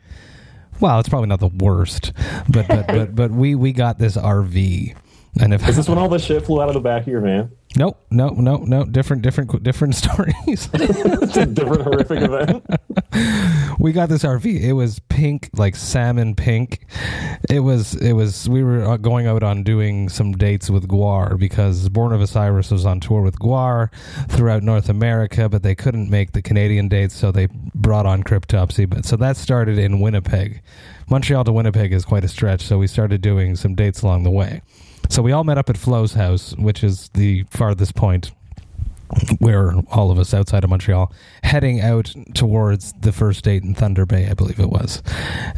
Well, 0.79 0.99
it's 0.99 1.09
probably 1.09 1.29
not 1.29 1.39
the 1.39 1.47
worst, 1.47 2.13
but 2.49 2.67
but 2.67 2.87
but 2.87 3.15
but 3.15 3.31
we 3.31 3.55
we 3.55 3.71
got 3.71 3.99
this 3.99 4.17
RV, 4.17 4.95
and 5.41 5.53
if 5.53 5.67
is 5.67 5.75
this 5.75 5.89
when 5.89 5.97
all 5.97 6.09
the 6.09 6.19
shit 6.19 6.45
flew 6.45 6.61
out 6.61 6.67
of 6.67 6.73
the 6.73 6.79
back 6.79 7.03
of 7.03 7.07
your 7.07 7.21
van? 7.21 7.51
nope 7.75 7.99
nope 8.11 8.37
nope 8.37 8.61
nope 8.61 8.91
different 8.91 9.21
different 9.21 9.63
different 9.63 9.95
stories. 10.03 10.69
It's 10.75 11.37
a 11.37 11.45
different 11.45 11.81
horrific 11.81 12.21
event. 12.21 12.65
we 13.79 13.91
got 13.91 14.09
this 14.09 14.23
RV. 14.23 14.45
It 14.45 14.73
was 14.73 14.99
pink, 15.09 15.49
like 15.53 15.75
salmon 15.75 16.35
pink. 16.35 16.85
It 17.49 17.61
was 17.61 17.95
it 17.95 18.13
was. 18.13 18.47
We 18.47 18.63
were 18.63 18.83
uh, 18.83 18.97
going 18.97 19.27
out 19.27 19.43
on 19.43 19.63
doing 19.63 20.09
some 20.09 20.33
dates 20.33 20.69
with 20.69 20.87
Gwar 20.87 21.37
because 21.37 21.89
Born 21.89 22.13
of 22.13 22.21
Osiris 22.21 22.71
was 22.71 22.85
on 22.85 22.99
tour 22.99 23.21
with 23.21 23.39
Gwar 23.39 23.89
throughout 24.29 24.63
North 24.63 24.89
America, 24.89 25.49
but 25.49 25.63
they 25.63 25.75
couldn't 25.75 26.09
make 26.09 26.33
the 26.33 26.41
Canadian 26.41 26.87
dates, 26.87 27.15
so 27.15 27.31
they 27.31 27.47
brought 27.73 28.05
on 28.05 28.23
Cryptopsy. 28.23 28.89
But 28.89 29.05
so 29.05 29.15
that 29.17 29.37
started 29.37 29.77
in 29.77 29.99
Winnipeg. 29.99 30.61
Montreal 31.09 31.43
to 31.43 31.51
Winnipeg 31.51 31.91
is 31.91 32.05
quite 32.05 32.23
a 32.23 32.29
stretch, 32.29 32.61
so 32.61 32.77
we 32.77 32.87
started 32.87 33.21
doing 33.21 33.55
some 33.55 33.75
dates 33.75 34.01
along 34.01 34.23
the 34.23 34.31
way. 34.31 34.61
So 35.09 35.21
we 35.21 35.31
all 35.31 35.43
met 35.43 35.57
up 35.57 35.69
at 35.69 35.77
Flo's 35.77 36.13
house, 36.13 36.55
which 36.57 36.83
is 36.83 37.09
the 37.13 37.43
farthest 37.49 37.95
point 37.95 38.31
where 39.39 39.73
all 39.91 40.11
of 40.11 40.17
us 40.17 40.33
outside 40.33 40.63
of 40.63 40.69
Montreal 40.69 41.11
heading 41.43 41.81
out 41.81 42.13
towards 42.33 42.93
the 42.93 43.11
first 43.11 43.43
date 43.43 43.63
in 43.63 43.75
Thunder 43.75 44.05
Bay, 44.05 44.27
I 44.27 44.33
believe 44.33 44.59
it 44.59 44.69
was. 44.69 45.03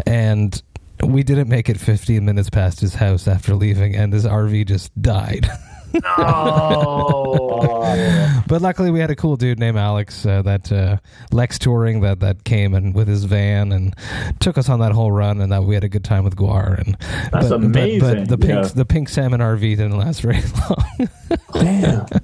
And 0.06 0.62
we 1.02 1.24
didn't 1.24 1.50
make 1.50 1.70
it 1.70 1.80
15 1.80 2.24
minutes 2.24 2.50
past 2.50 2.80
his 2.80 2.96
house 2.96 3.28
after 3.28 3.56
leaving, 3.56 3.96
and 3.96 4.14
his 4.14 4.26
RV 4.26 4.68
just 4.68 5.00
died. 5.02 5.50
Oh, 6.18 8.44
but 8.48 8.62
luckily, 8.62 8.92
we 8.92 9.00
had 9.00 9.12
a 9.12 9.16
cool 9.16 9.36
dude 9.36 9.60
named 9.60 9.78
Alex 9.78 10.26
uh, 10.26 10.42
that 10.44 10.72
uh, 10.72 10.98
Lex 11.32 11.60
touring 11.60 12.02
that 12.02 12.20
that 12.20 12.44
came 12.44 12.74
and 12.74 12.94
with 12.94 13.08
his 13.08 13.24
van 13.26 13.72
and 13.72 13.96
took 14.40 14.58
us 14.58 14.70
on 14.70 14.80
that 14.80 14.92
whole 14.92 15.12
run, 15.12 15.42
and 15.42 15.52
that 15.52 15.64
we 15.64 15.76
had 15.76 15.84
a 15.84 15.90
good 15.90 16.04
time 16.04 16.24
with 16.24 16.36
Gwar. 16.36 16.80
And 16.80 16.98
That's 17.32 17.50
but, 17.50 17.56
amazing. 17.56 18.00
But, 18.00 18.18
but 18.18 18.30
the 18.30 18.38
pink 18.38 18.64
Yeah. 18.64 18.70
the 18.74 18.86
pink 18.86 19.10
salmon 19.10 19.42
RV 19.42 19.62
didn't 19.62 19.98
last 19.98 20.22
very 20.22 20.42
long. 20.70 21.10
Damn. 21.54 22.06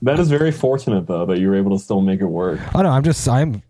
That 0.00 0.18
is 0.18 0.28
very 0.28 0.50
fortunate 0.50 1.06
though 1.06 1.26
that 1.26 1.38
you 1.38 1.46
were 1.48 1.54
able 1.54 1.78
to 1.78 1.84
still 1.84 2.00
make 2.00 2.20
it 2.20 2.26
work. 2.26 2.58
Oh 2.74 2.82
no, 2.82 2.88
I'm 2.88 3.04
just 3.04 3.28
I'm 3.28 3.62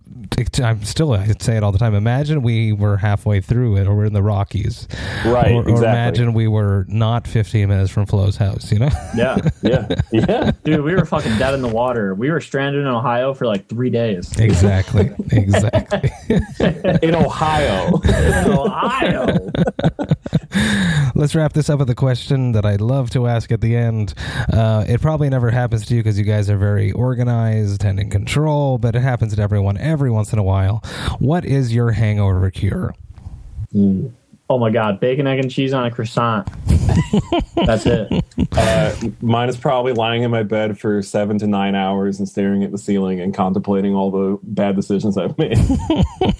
I'm 0.63 0.83
still 0.85 1.13
I 1.13 1.27
say 1.41 1.57
it 1.57 1.63
all 1.63 1.73
the 1.73 1.79
time. 1.79 1.95
Imagine 1.95 2.43
we 2.43 2.73
were 2.73 2.97
halfway 2.97 3.41
through 3.41 3.77
it, 3.77 3.87
or 3.87 3.95
we're 3.95 4.05
in 4.05 4.13
the 4.13 4.23
Rockies, 4.23 4.87
Right, 5.25 5.53
Or, 5.53 5.69
or 5.69 5.77
imagine 5.79 6.33
we 6.35 6.49
were 6.49 6.85
not 6.89 7.27
15 7.27 7.69
minutes 7.69 7.91
from 7.91 8.07
Flo's 8.07 8.37
house. 8.37 8.71
You 8.73 8.81
know, 8.81 8.89
yeah, 9.17 9.37
Yeah, 9.63 9.89
yeah. 10.13 10.51
dude, 10.65 10.83
we 10.83 10.95
were 10.95 11.05
fucking 11.05 11.39
dead 11.39 11.55
in 11.55 11.63
the 11.63 11.69
water. 11.69 12.15
We 12.15 12.31
were 12.31 12.41
stranded 12.41 12.83
in 12.83 12.89
Ohio 12.89 13.35
for 13.35 13.47
like 13.47 13.69
three 13.69 13.91
days. 13.91 14.39
exactly, 14.39 15.11
exactly. 15.33 16.11
In 17.03 17.15
Ohio. 17.15 18.01
in 18.03 18.51
Ohio. 18.53 19.39
Let's 21.15 21.35
wrap 21.35 21.53
this 21.53 21.69
up 21.71 21.79
with 21.79 21.91
a 21.91 21.95
question 21.95 22.53
that 22.53 22.65
I'd 22.65 22.81
love 22.81 23.11
to 23.11 23.27
ask 23.27 23.53
at 23.53 23.61
the 23.61 23.77
end. 23.77 24.15
Uh, 24.53 24.85
it 24.89 25.01
probably 25.01 25.29
never 25.29 25.51
happens 25.51 25.87
to 25.87 25.95
you 25.95 26.01
because 26.03 26.19
you 26.19 26.25
guys 26.25 26.49
are 26.51 26.57
very 26.57 26.93
organized 26.93 27.85
and 27.85 27.99
in 28.01 28.11
control, 28.11 28.79
but 28.79 28.95
it 28.97 29.01
happens 29.01 29.35
to 29.37 29.43
everyone 29.43 29.77
every 30.03 30.11
once 30.11 30.33
in 30.33 30.39
a 30.41 30.43
while. 30.43 30.83
What 31.21 31.45
is 31.45 31.73
your 31.73 31.93
hangover 31.93 32.51
cure? 32.51 32.93
Oh 34.51 34.59
my 34.59 34.69
god, 34.69 34.99
bacon, 34.99 35.29
egg, 35.29 35.39
and 35.39 35.49
cheese 35.49 35.73
on 35.73 35.87
a 35.87 35.93
croissant. 35.93 36.49
That's 37.55 37.87
it. 37.87 38.25
Uh, 38.51 38.95
mine 39.21 39.49
is 39.49 39.57
probably 39.57 39.93
lying 39.93 40.25
in 40.25 40.31
my 40.33 40.43
bed 40.43 40.77
for 40.77 41.03
seven 41.03 41.39
to 41.39 41.47
nine 41.47 41.77
hours 41.77 42.19
and 42.19 42.29
staring 42.29 42.65
at 42.65 42.73
the 42.73 42.79
ceiling 42.79 43.21
and 43.21 43.33
contemplating 43.33 43.95
all 43.95 44.11
the 44.11 44.41
bad 44.43 44.75
decisions 44.75 45.17
I've 45.17 45.39
made. 45.39 45.57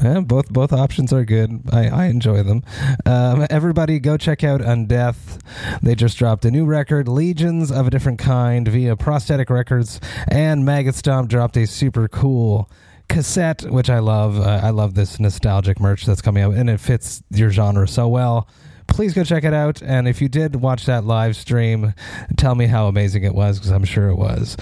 Uh, 0.00 0.20
both 0.20 0.50
both 0.50 0.72
options 0.72 1.12
are 1.12 1.24
good. 1.24 1.60
I, 1.72 1.88
I 1.88 2.04
enjoy 2.06 2.42
them. 2.42 2.62
Um, 3.04 3.46
everybody, 3.50 3.98
go 3.98 4.16
check 4.16 4.42
out 4.42 4.60
Undeath. 4.60 5.40
They 5.82 5.94
just 5.94 6.16
dropped 6.16 6.44
a 6.46 6.50
new 6.50 6.64
record, 6.64 7.06
Legions 7.06 7.70
of 7.70 7.86
a 7.86 7.90
Different 7.90 8.18
Kind, 8.18 8.68
via 8.68 8.96
Prosthetic 8.96 9.50
Records, 9.50 10.00
and 10.28 10.64
Maggot 10.64 10.94
Stomp 10.94 11.28
dropped 11.28 11.56
a 11.58 11.66
super 11.66 12.08
cool 12.08 12.70
cassette, 13.10 13.62
which 13.62 13.90
I 13.90 13.98
love. 13.98 14.38
Uh, 14.38 14.60
I 14.62 14.70
love 14.70 14.94
this 14.94 15.20
nostalgic 15.20 15.78
merch 15.80 16.06
that's 16.06 16.22
coming 16.22 16.42
out, 16.42 16.54
and 16.54 16.70
it 16.70 16.80
fits 16.80 17.22
your 17.30 17.50
genre 17.50 17.86
so 17.86 18.08
well. 18.08 18.48
Please 18.86 19.12
go 19.14 19.22
check 19.22 19.44
it 19.44 19.52
out. 19.52 19.82
And 19.82 20.08
if 20.08 20.22
you 20.22 20.28
did 20.28 20.56
watch 20.56 20.86
that 20.86 21.04
live 21.04 21.36
stream, 21.36 21.94
tell 22.36 22.54
me 22.54 22.66
how 22.66 22.86
amazing 22.86 23.24
it 23.24 23.34
was 23.34 23.58
because 23.58 23.70
I'm 23.70 23.84
sure 23.84 24.08
it 24.08 24.16
was. 24.16 24.56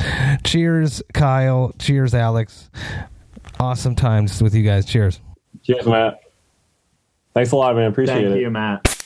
Cheers, 0.44 1.02
Kyle. 1.14 1.72
Cheers, 1.78 2.14
Alex. 2.14 2.70
Awesome 3.60 3.94
times 3.94 4.42
with 4.42 4.54
you 4.54 4.64
guys. 4.64 4.84
Cheers. 4.84 5.20
Cheers, 5.62 5.86
Matt. 5.86 6.20
Thanks 7.34 7.52
a 7.52 7.56
lot, 7.56 7.76
man. 7.76 7.90
Appreciate 7.90 8.16
Thank 8.16 8.36
it. 8.36 8.40
you, 8.40 8.50
Matt. 8.50 8.97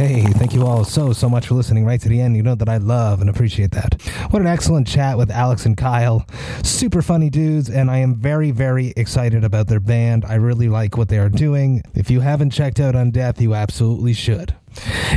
Hey, 0.00 0.22
thank 0.22 0.54
you 0.54 0.66
all 0.66 0.82
so, 0.82 1.12
so 1.12 1.28
much 1.28 1.48
for 1.48 1.56
listening 1.56 1.84
right 1.84 2.00
to 2.00 2.08
the 2.08 2.22
end. 2.22 2.34
You 2.34 2.42
know 2.42 2.54
that 2.54 2.70
I 2.70 2.78
love 2.78 3.20
and 3.20 3.28
appreciate 3.28 3.72
that. 3.72 4.00
What 4.30 4.40
an 4.40 4.48
excellent 4.48 4.88
chat 4.88 5.18
with 5.18 5.30
Alex 5.30 5.66
and 5.66 5.76
Kyle. 5.76 6.26
Super 6.64 7.02
funny 7.02 7.28
dudes, 7.28 7.68
and 7.68 7.90
I 7.90 7.98
am 7.98 8.14
very, 8.14 8.50
very 8.50 8.94
excited 8.96 9.44
about 9.44 9.66
their 9.66 9.78
band. 9.78 10.24
I 10.24 10.36
really 10.36 10.70
like 10.70 10.96
what 10.96 11.10
they 11.10 11.18
are 11.18 11.28
doing. 11.28 11.82
If 11.94 12.10
you 12.10 12.20
haven't 12.20 12.48
checked 12.48 12.80
out 12.80 12.94
Undeath, 12.94 13.42
you 13.42 13.54
absolutely 13.54 14.14
should. 14.14 14.54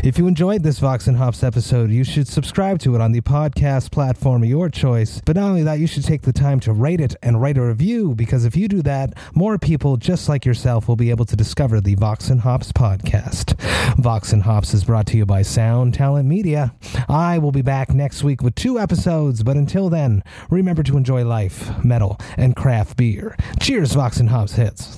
If 0.03 0.17
you 0.17 0.27
enjoyed 0.27 0.63
this 0.63 0.79
Vox 0.79 1.07
and 1.07 1.17
Hops 1.17 1.43
episode, 1.43 1.91
you 1.91 2.03
should 2.03 2.27
subscribe 2.27 2.79
to 2.79 2.95
it 2.95 3.01
on 3.01 3.11
the 3.11 3.21
podcast 3.21 3.91
platform 3.91 4.43
of 4.43 4.49
your 4.49 4.69
choice. 4.69 5.21
But 5.25 5.35
not 5.35 5.49
only 5.49 5.63
that, 5.63 5.79
you 5.79 5.87
should 5.87 6.03
take 6.03 6.23
the 6.23 6.33
time 6.33 6.59
to 6.61 6.73
rate 6.73 6.99
it 6.99 7.15
and 7.21 7.41
write 7.41 7.57
a 7.57 7.61
review 7.61 8.15
because 8.15 8.45
if 8.45 8.55
you 8.55 8.67
do 8.67 8.81
that, 8.81 9.13
more 9.35 9.57
people 9.57 9.97
just 9.97 10.27
like 10.27 10.45
yourself 10.45 10.87
will 10.87 10.95
be 10.95 11.09
able 11.09 11.25
to 11.25 11.35
discover 11.35 11.79
the 11.79 11.95
Vox 11.95 12.29
and 12.29 12.41
Hops 12.41 12.71
podcast. 12.71 13.53
Vox 13.97 14.33
and 14.33 14.43
Hops 14.43 14.73
is 14.73 14.83
brought 14.83 15.07
to 15.07 15.17
you 15.17 15.25
by 15.25 15.41
Sound 15.41 15.93
Talent 15.93 16.27
Media. 16.27 16.73
I 17.07 17.37
will 17.37 17.51
be 17.51 17.61
back 17.61 17.93
next 17.93 18.23
week 18.23 18.41
with 18.41 18.55
two 18.55 18.79
episodes, 18.79 19.43
but 19.43 19.55
until 19.55 19.89
then, 19.89 20.23
remember 20.49 20.83
to 20.83 20.97
enjoy 20.97 21.23
life, 21.25 21.83
metal, 21.83 22.19
and 22.37 22.55
craft 22.55 22.97
beer. 22.97 23.37
Cheers, 23.61 23.93
Vox 23.93 24.19
and 24.19 24.29
Hops 24.29 24.53
hits. 24.53 24.97